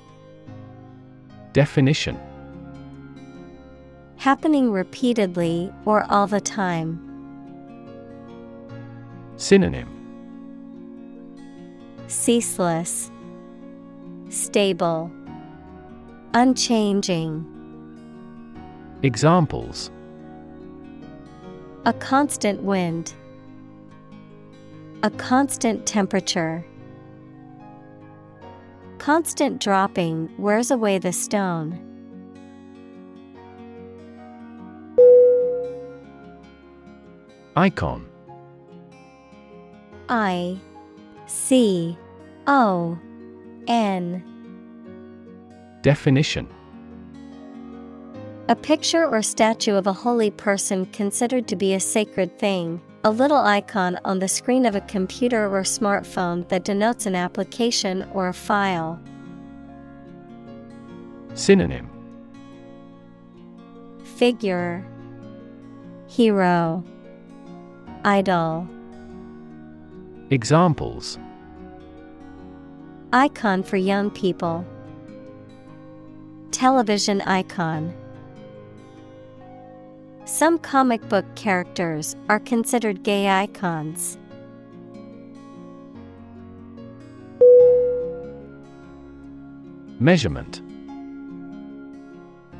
Definition 1.52 2.18
Happening 4.16 4.70
repeatedly 4.70 5.72
or 5.84 6.04
all 6.10 6.26
the 6.26 6.40
time. 6.40 7.00
Synonym 9.36 9.88
Ceaseless, 12.08 13.10
Stable, 14.28 15.10
Unchanging. 16.34 17.46
Examples 19.02 19.90
A 21.86 21.92
constant 21.92 22.62
wind, 22.62 23.14
A 25.02 25.10
constant 25.10 25.86
temperature. 25.86 26.64
Constant 28.98 29.60
dropping 29.60 30.28
wears 30.38 30.70
away 30.70 30.98
the 30.98 31.12
stone. 31.12 31.78
Icon. 37.56 38.06
I 40.08 40.58
C 41.26 41.96
O 42.46 42.98
N. 43.66 44.22
Definition. 45.82 46.48
A 48.48 48.56
picture 48.56 49.06
or 49.06 49.22
statue 49.22 49.74
of 49.74 49.86
a 49.86 49.92
holy 49.92 50.30
person 50.30 50.86
considered 50.86 51.46
to 51.48 51.56
be 51.56 51.74
a 51.74 51.80
sacred 51.80 52.38
thing, 52.38 52.80
a 53.04 53.10
little 53.10 53.36
icon 53.38 53.98
on 54.04 54.18
the 54.18 54.28
screen 54.28 54.66
of 54.66 54.74
a 54.74 54.80
computer 54.82 55.46
or 55.46 55.62
smartphone 55.62 56.48
that 56.48 56.64
denotes 56.64 57.06
an 57.06 57.14
application 57.14 58.08
or 58.12 58.28
a 58.28 58.34
file. 58.34 59.00
Synonym 61.34 61.88
Figure 64.16 64.84
Hero 66.08 66.82
Idol 68.04 68.68
Examples 70.30 71.18
Icon 73.12 73.62
for 73.62 73.78
young 73.78 74.10
people. 74.10 74.66
Television 76.50 77.22
icon. 77.22 77.94
Some 80.38 80.60
comic 80.60 81.08
book 81.08 81.26
characters 81.34 82.14
are 82.28 82.38
considered 82.38 83.02
gay 83.02 83.28
icons. 83.28 84.16
Measurement. 89.98 90.62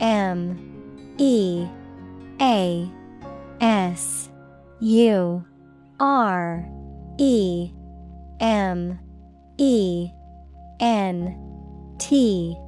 M. 0.00 0.58
E. 1.18 1.68
A. 2.40 2.90
S. 3.60 4.28
U. 4.80 5.44
R. 6.00 6.68
E. 7.18 7.70
M. 8.40 8.98
E. 9.56 10.10
N. 10.80 11.94
T. 12.00 12.58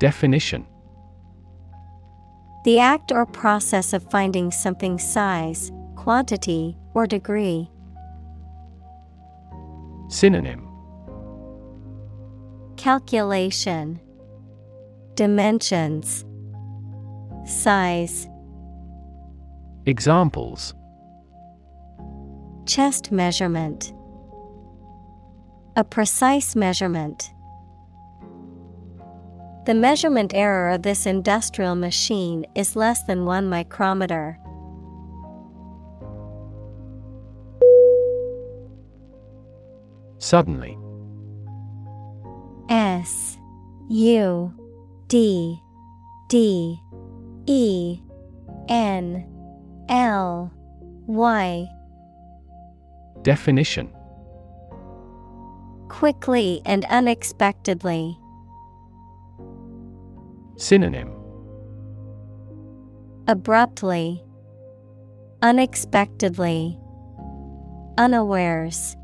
Definition 0.00 0.66
The 2.64 2.78
act 2.78 3.10
or 3.10 3.26
process 3.26 3.92
of 3.92 4.08
finding 4.10 4.52
something's 4.52 5.02
size, 5.02 5.72
quantity, 5.96 6.76
or 6.94 7.06
degree. 7.06 7.68
Synonym. 10.08 10.68
Calculation. 12.76 14.00
Dimensions. 15.16 16.24
Size. 17.44 18.28
Examples. 19.86 20.74
Chest 22.66 23.10
measurement. 23.10 23.92
A 25.74 25.82
precise 25.82 26.54
measurement. 26.54 27.32
The 29.64 29.74
measurement 29.74 30.34
error 30.34 30.70
of 30.70 30.82
this 30.82 31.06
industrial 31.06 31.76
machine 31.76 32.44
is 32.56 32.74
less 32.74 33.04
than 33.04 33.24
one 33.24 33.48
micrometer. 33.48 34.38
Suddenly 40.18 40.76
S 42.68 43.38
U 43.88 44.52
D 45.06 45.60
D 46.28 46.80
E 47.46 48.00
N 48.68 49.24
L 49.88 50.52
Y 51.06 51.68
Definition 53.22 53.92
Quickly 55.88 56.62
and 56.64 56.84
unexpectedly. 56.86 58.18
Synonym 60.56 61.10
Abruptly. 63.28 64.22
Unexpectedly. 65.42 66.78
Unawares. 67.96 68.96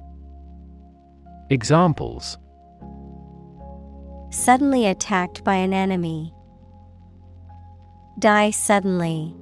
Examples 1.50 2.36
Suddenly 4.30 4.86
attacked 4.86 5.42
by 5.44 5.54
an 5.54 5.72
enemy. 5.72 6.34
Die 8.18 8.50
suddenly. 8.50 9.34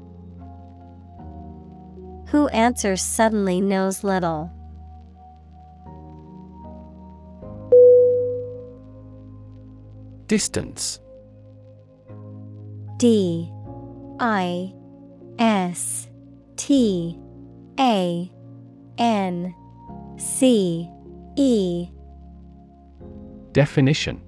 Who 2.29 2.49
answers 2.49 3.03
suddenly 3.03 3.61
knows 3.61 4.05
little. 4.05 4.53
Distance 10.27 11.01
D 12.99 13.51
I 14.19 14.73
S 15.39 16.09
T 16.57 17.19
A 17.79 18.33
N 18.99 19.55
C 20.17 20.91
E 21.37 21.89
Definition 23.53 24.23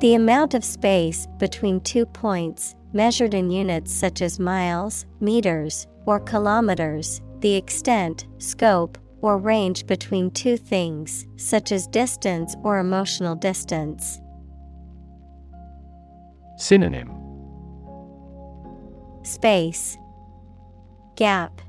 The 0.00 0.14
amount 0.14 0.54
of 0.54 0.64
space 0.64 1.26
between 1.38 1.80
two 1.80 2.06
points, 2.06 2.76
measured 2.92 3.34
in 3.34 3.50
units 3.50 3.92
such 3.92 4.22
as 4.22 4.38
miles, 4.38 5.04
meters, 5.20 5.88
or 6.06 6.20
kilometers, 6.20 7.20
the 7.40 7.54
extent, 7.54 8.26
scope, 8.38 8.98
or 9.20 9.38
range 9.38 9.86
between 9.86 10.30
two 10.30 10.56
things, 10.56 11.26
such 11.36 11.72
as 11.72 11.88
distance 11.88 12.54
or 12.62 12.78
emotional 12.78 13.34
distance. 13.34 14.20
Synonym. 16.58 17.14
Space, 19.22 19.96
Gap, 21.14 21.62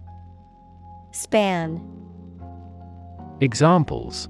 Span, 1.12 1.80
Examples. 3.40 4.28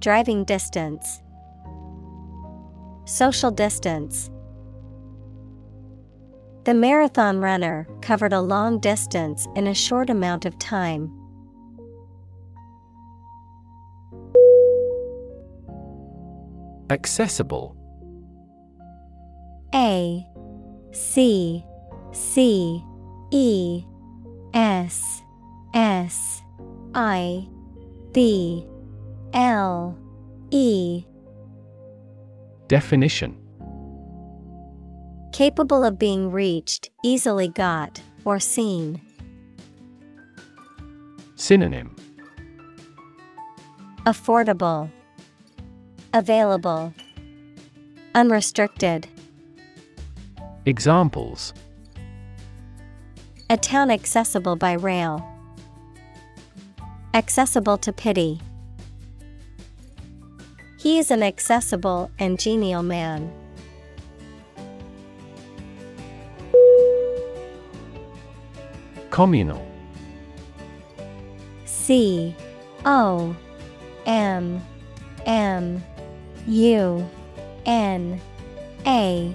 Driving 0.00 0.44
distance, 0.44 1.22
Social 3.06 3.50
distance. 3.50 4.28
The 6.64 6.74
marathon 6.74 7.40
runner 7.40 7.88
covered 8.02 8.34
a 8.34 8.42
long 8.42 8.80
distance 8.80 9.48
in 9.56 9.66
a 9.66 9.74
short 9.74 10.10
amount 10.10 10.44
of 10.44 10.58
time. 10.58 11.10
Accessible 16.90 17.77
A 19.74 20.26
C 20.92 21.64
C 22.12 22.82
E 23.30 23.84
S 24.54 25.22
S 25.74 26.42
I 26.94 27.46
B 28.12 28.66
L 29.34 29.98
E. 30.50 31.04
Definition. 32.68 33.36
Capable 35.32 35.84
of 35.84 35.98
being 35.98 36.30
reached, 36.32 36.90
easily 37.04 37.48
got, 37.48 38.00
or 38.24 38.40
seen. 38.40 39.00
Synonym. 41.36 41.94
Affordable, 44.04 44.90
Available, 46.12 46.92
Unrestricted. 48.14 49.06
Examples 50.68 51.54
A 53.48 53.56
town 53.56 53.90
accessible 53.90 54.54
by 54.54 54.74
rail. 54.74 55.26
Accessible 57.14 57.78
to 57.78 57.90
pity. 57.90 58.38
He 60.78 60.98
is 60.98 61.10
an 61.10 61.22
accessible 61.22 62.10
and 62.18 62.38
genial 62.38 62.82
man. 62.82 63.32
Communal 69.08 69.66
C 71.64 72.36
O 72.84 73.34
M 74.04 74.60
M 75.24 75.82
U 76.46 77.08
N 77.64 78.20
A 78.86 79.34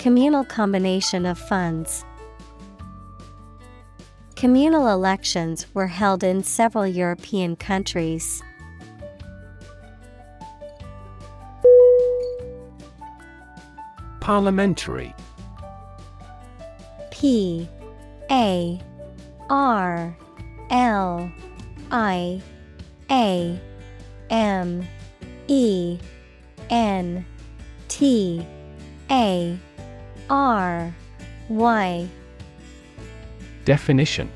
Communal 0.00 0.46
combination 0.46 1.26
of 1.26 1.38
funds. 1.38 2.06
Communal 4.34 4.88
elections 4.88 5.66
were 5.74 5.88
held 5.88 6.24
in 6.24 6.42
several 6.42 6.86
European 6.86 7.54
countries. 7.54 8.42
Parliamentary 14.20 15.14
P 17.10 17.68
A 18.30 18.80
R 19.50 20.16
L 20.70 21.30
I 21.90 22.40
A 23.10 23.60
M 24.30 24.82
E 25.46 25.98
N 26.70 27.26
T 27.88 28.46
A 29.10 29.58
R 30.30 30.94
Y. 31.48 32.08
Definition. 33.64 34.30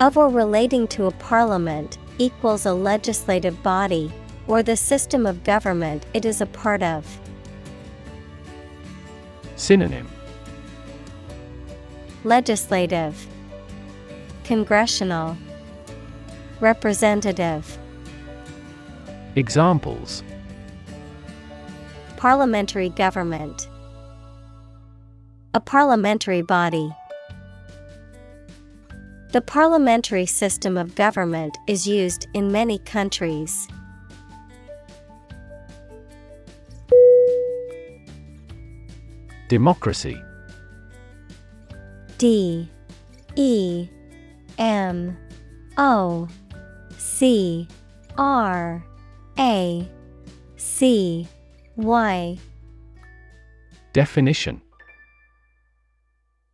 Of 0.00 0.16
or 0.16 0.30
relating 0.30 0.88
to 0.88 1.04
a 1.04 1.10
parliament 1.10 1.98
equals 2.16 2.64
a 2.64 2.72
legislative 2.72 3.62
body 3.62 4.10
or 4.46 4.62
the 4.62 4.74
system 4.74 5.26
of 5.26 5.44
government 5.44 6.06
it 6.14 6.24
is 6.24 6.40
a 6.40 6.46
part 6.46 6.82
of. 6.82 7.20
Synonym. 9.56 10.08
Legislative, 12.24 13.26
Congressional, 14.44 15.36
Representative. 16.60 17.76
Examples. 19.36 20.22
Parliamentary 22.16 22.88
government, 22.90 23.69
a 25.52 25.60
parliamentary 25.60 26.42
body. 26.42 26.94
The 29.32 29.40
parliamentary 29.40 30.26
system 30.26 30.76
of 30.76 30.94
government 30.94 31.56
is 31.66 31.86
used 31.86 32.28
in 32.34 32.52
many 32.52 32.78
countries. 32.78 33.66
Democracy. 39.48 40.20
D. 42.18 42.68
E. 43.34 43.88
M. 44.58 45.16
O. 45.76 46.28
C. 46.96 47.66
R. 48.16 48.84
A. 49.38 49.88
C. 50.56 51.26
Y. 51.76 52.38
Definition 53.92 54.60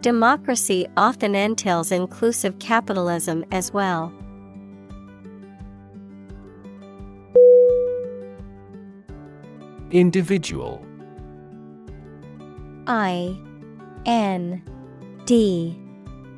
Democracy 0.00 0.86
often 0.96 1.34
entails 1.34 1.90
inclusive 1.90 2.58
capitalism 2.58 3.44
as 3.50 3.72
well. 3.72 4.12
Individual. 9.90 10.84
I 12.86 13.36
N 14.04 14.62
D 15.24 15.76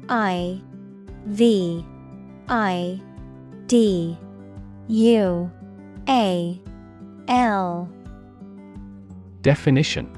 I 0.09 0.63
V 1.27 1.85
I 2.49 3.01
D 3.67 4.19
U 4.89 5.51
A 6.09 6.61
L. 7.29 7.91
Definition 9.43 10.18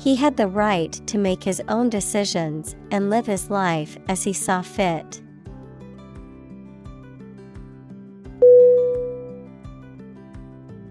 he 0.00 0.16
had 0.16 0.34
the 0.38 0.48
right 0.48 0.92
to 1.06 1.18
make 1.18 1.44
his 1.44 1.60
own 1.68 1.90
decisions 1.90 2.74
and 2.90 3.10
live 3.10 3.26
his 3.26 3.50
life 3.50 3.98
as 4.08 4.24
he 4.24 4.32
saw 4.32 4.62
fit. 4.62 5.20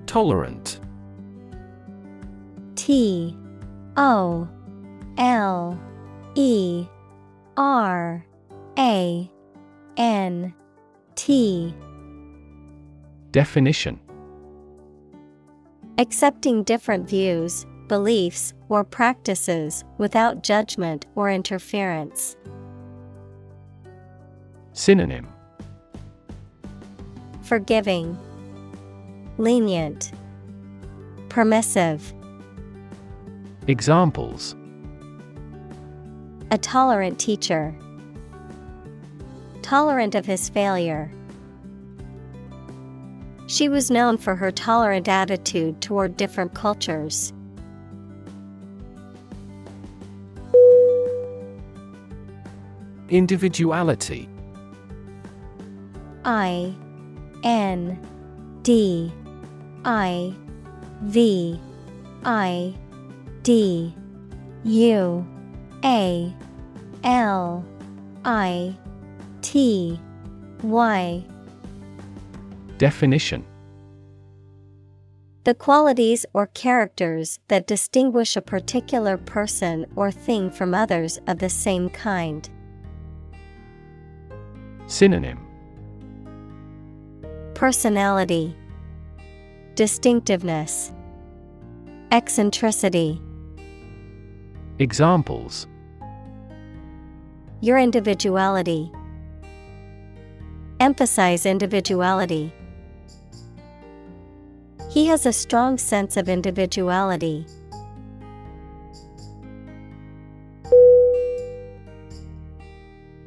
Tolerant. 0.06 0.80
T 2.76 3.36
O 3.98 4.48
L 5.18 5.80
E 6.36 6.86
R 7.57 8.23
A 8.77 9.31
N 9.98 10.53
T. 11.15 11.73
Definition. 13.31 13.99
Accepting 15.98 16.64
different 16.64 17.10
views, 17.10 17.65
beliefs, 17.88 18.53
or 18.70 18.84
practices 18.84 19.84
without 19.98 20.44
judgment 20.44 21.06
or 21.16 21.30
interference. 21.30 22.36
Synonym 24.74 25.28
Forgiving, 27.41 28.18
Lenient, 29.38 30.12
Permissive. 31.30 32.14
Examples 33.68 34.56
A 36.52 36.58
tolerant 36.58 37.20
teacher, 37.20 37.76
tolerant 39.62 40.16
of 40.16 40.26
his 40.26 40.48
failure. 40.50 41.12
She 43.48 43.68
was 43.68 43.90
known 43.90 44.18
for 44.18 44.36
her 44.36 44.52
tolerant 44.52 45.08
attitude 45.08 45.82
toward 45.82 46.18
different 46.18 46.54
cultures. 46.54 47.34
Individuality. 53.10 54.30
I 56.26 56.73
N 57.44 57.99
D 58.61 59.11
I 59.86 60.34
V 61.02 61.60
I 62.23 62.76
D 63.44 63.94
U 64.64 65.27
A 65.84 66.36
L 67.03 67.65
I 68.26 68.77
T 69.41 69.99
Y. 70.64 71.26
Definition. 72.77 73.45
The 75.45 75.56
qualities 75.56 76.26
or 76.34 76.48
characters 76.48 77.40
that 77.48 77.65
distinguish 77.65 78.36
a 78.36 78.41
particular 78.41 79.18
person 79.18 79.86
or 79.95 80.11
thing 80.11 80.52
from 80.52 80.76
others 80.76 81.18
of 81.27 81.40
the 81.40 81.49
same 81.49 81.90
kind. 81.90 82.48
Synonym 84.90 85.38
Personality, 87.53 88.56
Distinctiveness, 89.76 90.91
Eccentricity. 92.10 93.22
Examples 94.80 95.68
Your 97.61 97.78
individuality. 97.78 98.91
Emphasize 100.80 101.45
individuality. 101.45 102.52
He 104.90 105.06
has 105.06 105.28
a 105.28 105.34
strong 105.34 105.78
sense 105.78 106.18
of 106.18 106.28
individuality. 106.28 107.45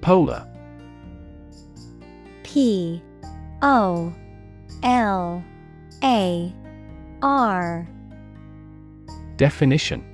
Polar 0.01 0.52
P 2.53 3.03
O 3.63 4.13
L 4.83 5.43
A 6.05 6.55
R. 7.23 7.89
Definition. 9.39 10.05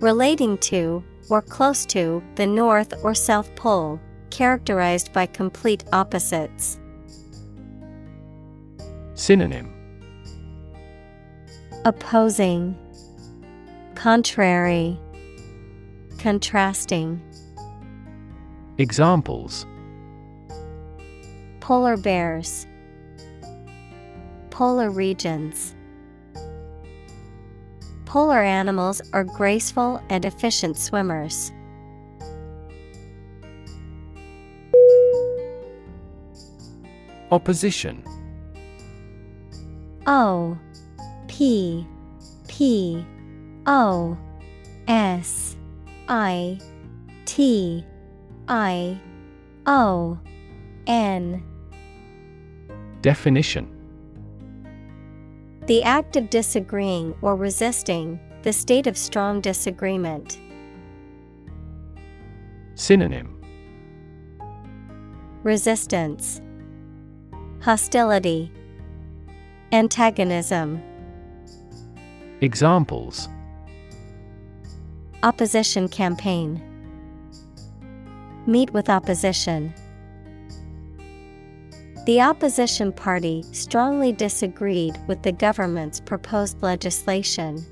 Relating 0.00 0.58
to, 0.58 1.02
or 1.30 1.40
close 1.40 1.86
to, 1.86 2.22
the 2.34 2.46
North 2.46 2.92
or 3.02 3.14
South 3.14 3.54
Pole, 3.56 3.98
characterized 4.28 5.10
by 5.14 5.24
complete 5.24 5.84
opposites. 5.90 6.78
Synonym. 9.14 9.72
Opposing, 11.86 12.76
Contrary, 13.94 15.00
Contrasting. 16.18 17.22
Examples 18.76 19.64
Polar 21.62 21.96
bears, 21.96 22.66
Polar 24.50 24.90
regions. 24.90 25.76
Polar 28.04 28.42
animals 28.42 29.00
are 29.12 29.22
graceful 29.22 30.02
and 30.10 30.24
efficient 30.24 30.76
swimmers. 30.76 31.52
Opposition 37.30 38.02
O 40.08 40.58
P 41.28 41.86
P 42.48 43.06
O 43.66 44.18
S 44.88 45.56
I 46.08 46.58
T 47.24 47.86
I 48.48 49.00
O 49.64 50.18
N 50.88 51.44
Definition 53.02 53.68
The 55.66 55.82
act 55.82 56.14
of 56.14 56.30
disagreeing 56.30 57.16
or 57.20 57.34
resisting, 57.34 58.20
the 58.42 58.52
state 58.52 58.86
of 58.86 58.96
strong 58.96 59.40
disagreement. 59.40 60.38
Synonym 62.76 63.42
Resistance, 65.42 66.40
Hostility, 67.60 68.52
Antagonism. 69.72 70.80
Examples 72.40 73.28
Opposition 75.24 75.88
campaign. 75.88 76.62
Meet 78.46 78.72
with 78.72 78.88
opposition. 78.88 79.74
The 82.04 82.20
opposition 82.20 82.92
party 82.92 83.44
strongly 83.52 84.10
disagreed 84.10 84.98
with 85.06 85.22
the 85.22 85.30
government's 85.30 86.00
proposed 86.00 86.60
legislation. 86.60 87.64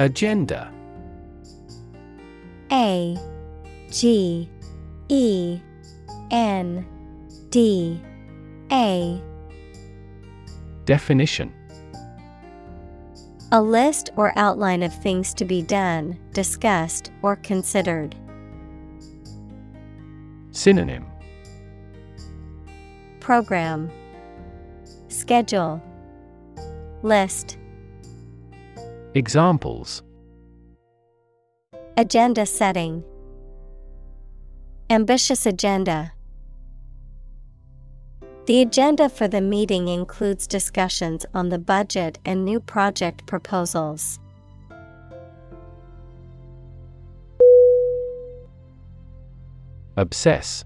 Agenda 0.00 0.72
A 2.72 3.16
G 3.90 4.48
E 5.08 5.60
N 6.32 6.84
D 7.50 8.02
A 8.72 9.22
Definition 10.84 11.52
A 13.52 13.62
list 13.62 14.10
or 14.16 14.32
outline 14.36 14.82
of 14.82 14.92
things 15.00 15.32
to 15.34 15.44
be 15.44 15.62
done, 15.62 16.18
discussed, 16.32 17.12
or 17.22 17.36
considered. 17.36 18.16
Synonym. 20.58 21.06
Program. 23.20 23.88
Schedule. 25.06 25.80
List. 27.04 27.56
Examples. 29.14 30.02
Agenda 31.96 32.44
setting. 32.44 33.04
Ambitious 34.90 35.46
agenda. 35.46 36.10
The 38.46 38.60
agenda 38.60 39.08
for 39.08 39.28
the 39.28 39.40
meeting 39.40 39.86
includes 39.86 40.48
discussions 40.48 41.24
on 41.34 41.50
the 41.50 41.60
budget 41.60 42.18
and 42.24 42.44
new 42.44 42.58
project 42.58 43.26
proposals. 43.26 44.18
Obsess. 49.98 50.64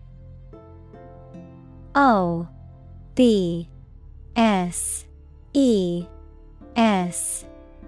O 1.95 2.47
B 3.15 3.67
S 4.37 5.07
E 5.55 6.07
S 6.77 7.47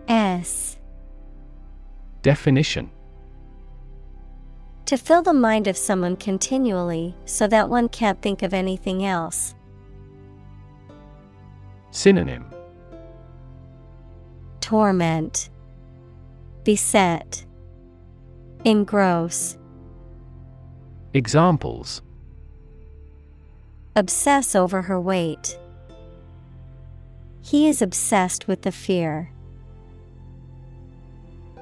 S. 0.09 0.79
Definition. 2.23 2.91
To 4.87 4.97
fill 4.97 5.21
the 5.21 5.35
mind 5.35 5.66
of 5.66 5.77
someone 5.77 6.16
continually 6.16 7.15
so 7.27 7.47
that 7.47 7.69
one 7.69 7.91
can't 7.91 8.23
think 8.23 8.43
of 8.43 8.55
anything 8.55 9.05
else. 9.05 9.55
Synonym. 11.91 12.47
Torment, 14.62 15.51
Beset, 16.65 17.45
Engross, 18.65 19.59
Examples 21.16 22.03
Obsess 23.95 24.57
over 24.57 24.82
her 24.82 25.01
weight. 25.01 25.57
He 27.41 27.69
is 27.69 27.81
obsessed 27.81 28.49
with 28.49 28.62
the 28.62 28.73
fear. 28.73 29.31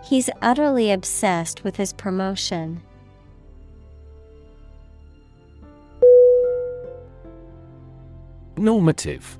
He's 0.02 0.30
utterly 0.40 0.90
obsessed 0.90 1.64
with 1.64 1.76
his 1.76 1.92
promotion. 1.92 2.82
Normative 8.56 9.38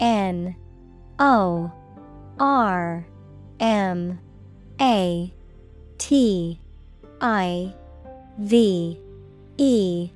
N 0.00 0.56
O 1.18 1.70
R 2.40 3.06
M 3.60 4.18
A 4.80 5.34
T 5.98 6.60
I 7.20 7.74
V 8.38 8.98
E. 9.56 10.10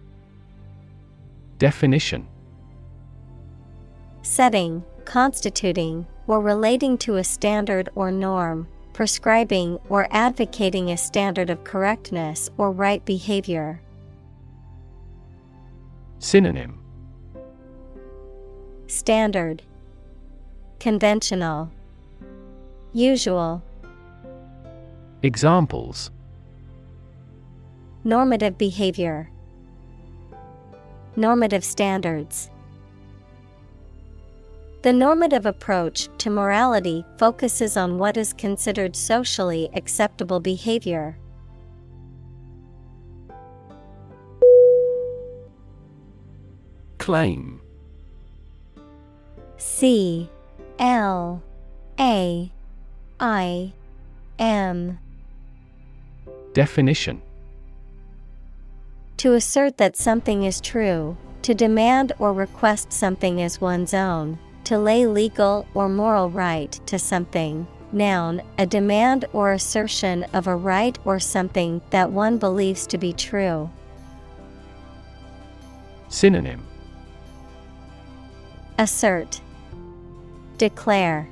Definition. 1.59 2.29
Setting, 4.21 4.85
constituting, 5.07 6.07
or 6.27 6.41
relating 6.41 6.99
to 6.99 7.17
a 7.17 7.25
standard 7.25 7.89
or 7.95 8.11
norm, 8.11 8.69
prescribing 8.93 9.79
or 9.89 10.07
advocating 10.11 10.91
a 10.91 10.97
standard 10.99 11.49
of 11.49 11.65
correctness 11.65 12.51
or 12.59 12.71
right 12.71 13.03
behavior. 13.07 13.81
Synonym. 16.19 16.79
Standard. 18.87 19.63
Conventional. 20.79 21.71
Usual. 22.93 23.63
Examples 25.23 26.11
Normative 28.03 28.57
behavior. 28.57 29.31
Normative 31.17 31.63
standards. 31.63 32.51
The 34.81 34.95
normative 34.95 35.45
approach 35.45 36.09
to 36.17 36.31
morality 36.31 37.05
focuses 37.19 37.77
on 37.77 37.99
what 37.99 38.17
is 38.17 38.33
considered 38.33 38.97
socially 38.97 39.69
acceptable 39.75 40.41
behavior. 40.41 41.19
Claim. 46.97 47.61
C 49.59 50.31
L 50.79 51.43
A 51.99 52.51
I 53.21 53.73
M. 54.39 54.99
Definition 56.55 57.21
To 59.21 59.35
assert 59.35 59.77
that 59.77 59.99
something 59.99 60.45
is 60.45 60.63
true, 60.63 61.15
to 61.43 61.53
demand 61.53 62.13
or 62.19 62.33
request 62.33 62.91
something 62.91 63.43
as 63.43 63.61
one's 63.61 63.93
own, 63.93 64.39
to 64.65 64.79
lay 64.79 65.07
legal 65.07 65.69
or 65.75 65.91
moral 65.91 66.31
right 66.31 66.73
to 66.87 66.99
something. 66.99 67.67
Noun, 67.93 68.41
a 68.57 68.65
demand 68.65 69.27
or 69.35 69.53
assertion 69.53 70.25
of 70.33 70.47
a 70.47 70.57
right 70.57 70.99
or 71.05 71.21
something 71.21 71.83
that 71.91 72.11
one 72.11 72.39
believes 72.39 72.87
to 72.87 72.97
be 72.97 73.13
true. 73.13 73.69
Synonym 76.09 76.67
Assert, 78.79 79.43
Declare, 80.57 81.29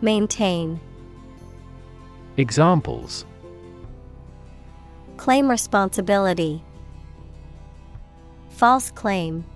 Maintain. 0.00 0.80
Examples 2.36 3.26
Claim 5.24 5.48
responsibility. 5.48 6.62
False 8.50 8.90
claim. 8.90 9.46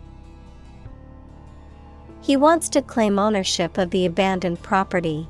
He 2.23 2.39
wants 2.39 2.71
to 2.71 2.81
claim 2.81 3.19
ownership 3.19 3.77
of 3.77 3.91
the 3.91 4.07
abandoned 4.07 4.63
property. 4.63 5.29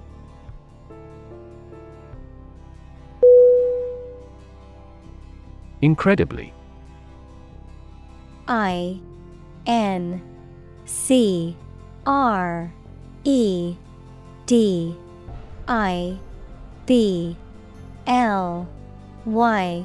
Incredibly 5.82 6.54
I 8.46 9.00
N 9.66 10.22
C 10.84 11.56
R 12.06 12.72
E 13.24 13.74
D 14.46 14.96
I 15.66 16.16
B 16.86 17.36
L 18.06 18.68
Y 19.24 19.84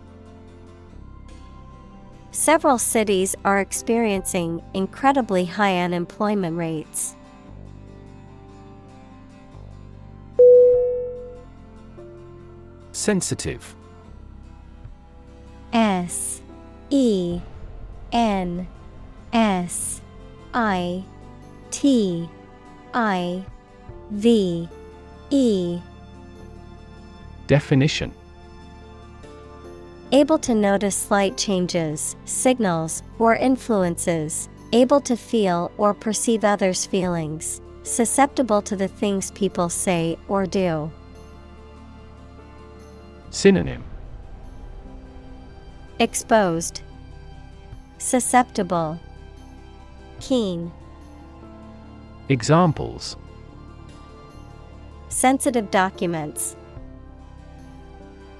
Several 2.31 2.77
cities 2.77 3.35
are 3.43 3.59
experiencing 3.59 4.63
incredibly 4.73 5.43
high 5.43 5.79
unemployment 5.79 6.57
rates. 6.57 7.15
Sensitive. 12.93 13.75
S 15.73 16.41
E 16.89 17.41
N 18.13 18.67
S 19.33 20.01
I 20.53 21.03
T 21.69 22.29
I 22.93 23.45
V 24.09 24.69
E. 25.29 25.79
Definition 27.47 28.13
Able 30.13 30.37
to 30.39 30.53
notice 30.53 30.95
slight 30.95 31.37
changes, 31.37 32.17
signals, 32.25 33.01
or 33.17 33.35
influences, 33.35 34.49
able 34.73 34.99
to 35.01 35.15
feel 35.15 35.71
or 35.77 35.93
perceive 35.93 36.43
others' 36.43 36.85
feelings, 36.85 37.61
susceptible 37.83 38.61
to 38.63 38.75
the 38.75 38.89
things 38.89 39.31
people 39.31 39.69
say 39.69 40.17
or 40.27 40.45
do. 40.45 40.91
Synonym. 43.29 43.85
Exposed, 45.99 46.81
Susceptible, 47.97 48.99
Keen, 50.19 50.71
Examples. 52.27 53.17
Sensitive 55.09 55.69
documents. 55.69 56.55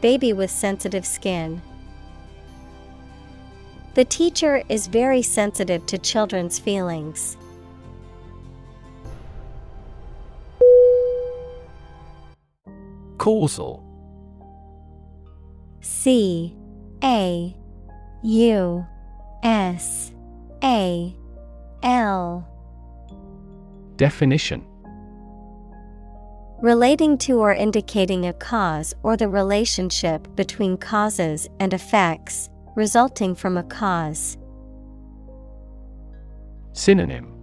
Baby 0.02 0.34
with 0.34 0.50
sensitive 0.50 1.06
skin. 1.06 1.62
The 3.94 4.06
teacher 4.06 4.64
is 4.68 4.88
very 4.88 5.22
sensitive 5.22 5.86
to 5.86 5.98
children's 5.98 6.58
feelings. 6.58 7.38
Causal 13.18 13.84
C 15.82 16.56
A 17.04 17.56
U 18.24 18.86
S 19.44 20.12
A 20.64 21.16
L 21.84 22.48
Definition 23.98 24.66
Relating 26.62 27.18
to 27.18 27.40
or 27.40 27.56
indicating 27.56 28.28
a 28.28 28.34
cause 28.34 28.94
or 29.02 29.18
the 29.18 29.28
relationship 29.28 30.28
between 30.36 30.78
causes 30.78 31.48
and 31.60 31.74
effects, 31.74 32.52
resulting 32.76 33.34
from 33.34 33.58
a 33.58 33.64
cause. 33.64 34.38
Synonym 36.74 37.34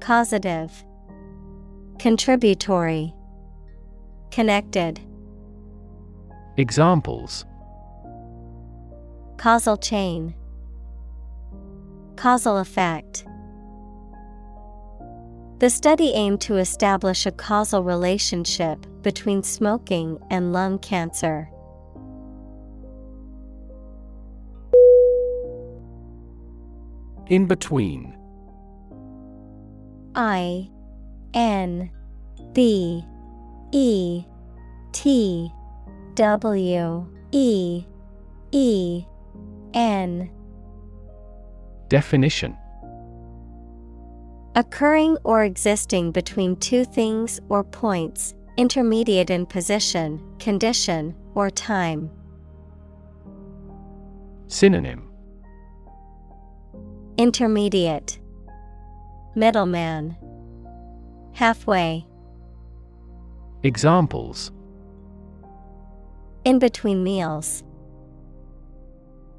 Causative, 0.00 0.72
Contributory, 1.98 3.12
Connected. 4.30 4.98
Examples 6.56 7.44
Causal 9.36 9.76
chain, 9.76 10.34
Causal 12.16 12.56
effect. 12.56 13.26
The 15.60 15.68
study 15.68 16.12
aimed 16.14 16.40
to 16.42 16.56
establish 16.56 17.26
a 17.26 17.30
causal 17.30 17.84
relationship 17.84 18.86
between 19.02 19.42
smoking 19.42 20.18
and 20.30 20.54
lung 20.54 20.78
cancer. 20.78 21.50
In 27.26 27.44
between. 27.46 28.16
I 30.14 30.70
N 31.34 31.90
B 32.54 33.04
E 33.70 34.24
T 34.92 35.52
W 36.14 37.06
E 37.32 37.84
E 38.50 39.04
N. 39.74 40.30
Definition 41.88 42.56
Occurring 44.60 45.16
or 45.24 45.42
existing 45.42 46.12
between 46.12 46.54
two 46.56 46.84
things 46.84 47.40
or 47.48 47.64
points, 47.64 48.34
intermediate 48.58 49.30
in 49.30 49.46
position, 49.46 50.22
condition, 50.38 51.14
or 51.34 51.48
time. 51.48 52.10
Synonym. 54.48 55.10
Intermediate. 57.16 58.20
Middleman. 59.34 60.14
Halfway. 61.32 62.06
Examples. 63.62 64.52
In 66.44 66.58
between 66.58 67.02
meals. 67.02 67.64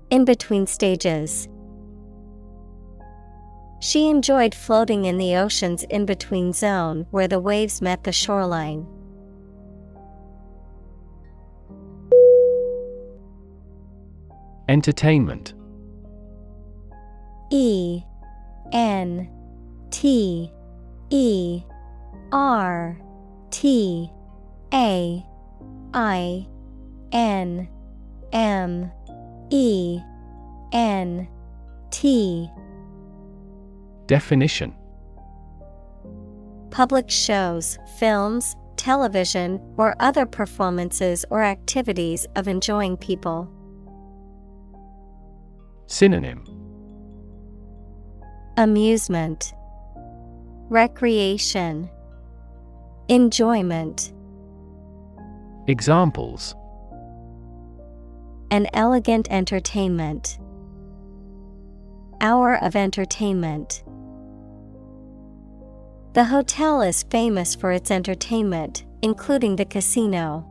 In 0.10 0.26
between 0.26 0.66
stages 0.66 1.48
She 3.82 4.10
enjoyed 4.10 4.54
floating 4.54 5.06
in 5.06 5.18
the 5.18 5.36
ocean's 5.36 5.82
in 5.86 6.06
between 6.06 6.54
zone 6.54 7.08
where 7.10 7.28
the 7.28 7.40
waves 7.40 7.82
met 7.82 8.04
the 8.04 8.12
shoreline. 8.12 8.86
Entertainment 14.70 15.56
E 17.50 18.04
N 18.72 19.28
T 19.90 20.52
E 21.10 21.64
R 22.32 23.02
T 23.50 24.12
A 24.72 25.26
I 25.96 26.48
N 27.12 27.68
M 28.32 28.92
E 29.50 30.00
N 30.72 31.28
T 31.90 32.48
Definition 34.12 34.76
Public 36.70 37.10
shows, 37.10 37.80
films, 37.98 38.58
television, 38.76 39.58
or 39.78 39.96
other 40.02 40.26
performances 40.26 41.24
or 41.30 41.42
activities 41.42 42.28
of 42.36 42.50
enjoying 42.50 42.98
people. 42.98 43.50
Synonym 45.88 46.44
Amusement, 48.58 49.54
Recreation, 50.68 51.90
Enjoyment. 53.08 54.12
Examples 55.70 56.54
An 58.52 58.68
elegant 58.74 59.32
entertainment. 59.32 60.38
Hour 62.20 62.62
of 62.62 62.76
entertainment. 62.76 63.84
The 66.14 66.26
hotel 66.26 66.82
is 66.82 67.04
famous 67.04 67.56
for 67.56 67.72
its 67.72 67.90
entertainment, 67.90 68.84
including 69.02 69.56
the 69.56 69.64
casino. 69.64 70.46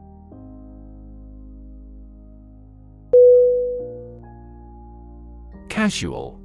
Casual. 5.69 6.41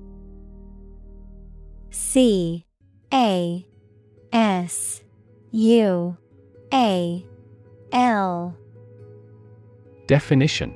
C 1.91 2.65
A 3.13 3.65
S 4.33 5.01
U 5.51 6.17
A 6.73 7.25
L. 7.93 8.57
Definition. 10.07 10.73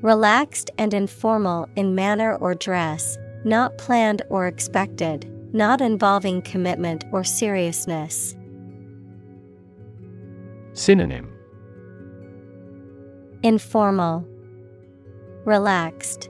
Relaxed 0.00 0.70
and 0.78 0.94
informal 0.94 1.68
in 1.74 1.96
manner 1.96 2.36
or 2.36 2.54
dress, 2.54 3.18
not 3.44 3.76
planned 3.78 4.22
or 4.30 4.46
expected, 4.46 5.28
not 5.56 5.80
involving 5.80 6.42
commitment 6.42 7.02
or 7.12 7.24
seriousness. 7.24 8.36
Synonym 10.74 11.32
Informal, 13.42 14.28
Relaxed, 15.46 16.28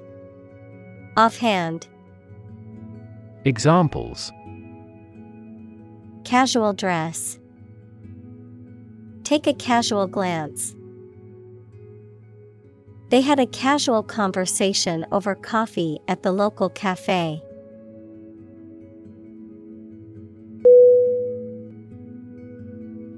Offhand, 1.16 1.88
Examples 3.44 4.30
Casual 6.22 6.72
dress. 6.72 7.40
Take 9.24 9.48
a 9.48 9.54
casual 9.54 10.06
glance. 10.06 10.76
They 13.08 13.22
had 13.22 13.40
a 13.40 13.46
casual 13.46 14.04
conversation 14.04 15.04
over 15.10 15.34
coffee 15.34 15.98
at 16.06 16.22
the 16.22 16.30
local 16.30 16.68
cafe. 16.68 17.42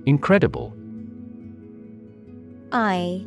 Incredible. 0.09 0.75
I 2.73 3.27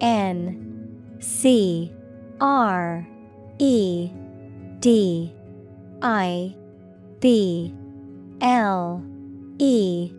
N 0.00 1.16
C 1.20 1.92
R 2.40 3.06
E 3.60 4.10
D 4.80 5.32
I 6.02 6.56
B 7.20 7.72
L 8.40 9.00
E. 9.60 10.10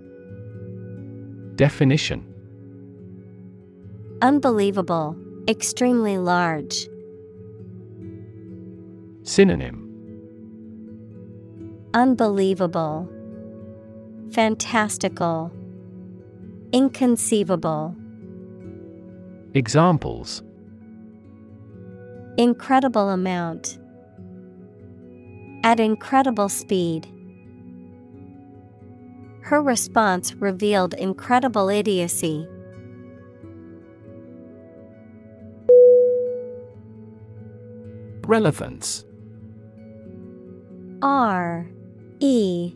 Definition. 1.58 2.26
Unbelievable, 4.22 5.18
extremely 5.50 6.18
large. 6.18 6.88
Synonym. 9.24 9.86
Unbelievable, 11.94 13.10
Fantastical, 14.32 15.52
Inconceivable. 16.72 17.96
Examples 19.56 20.44
Incredible 22.38 23.10
amount. 23.10 23.80
At 25.64 25.80
incredible 25.80 26.48
speed. 26.48 27.08
Her 29.41 29.64
response 29.64 30.36
revealed 30.36 30.94
incredible 30.94 31.70
idiocy. 31.70 32.48
Relevance 38.28 39.06
R 41.02 41.68
E 42.20 42.76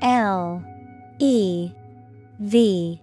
L 0.00 0.64
E 1.18 1.70
V 2.40 3.02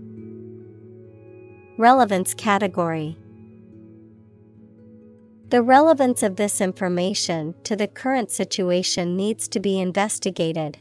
Relevance 1.77 2.33
category. 2.33 3.17
The 5.49 5.61
relevance 5.61 6.21
of 6.21 6.35
this 6.35 6.59
information 6.59 7.55
to 7.63 7.77
the 7.77 7.87
current 7.87 8.29
situation 8.29 9.15
needs 9.15 9.47
to 9.47 9.59
be 9.59 9.79
investigated. 9.79 10.79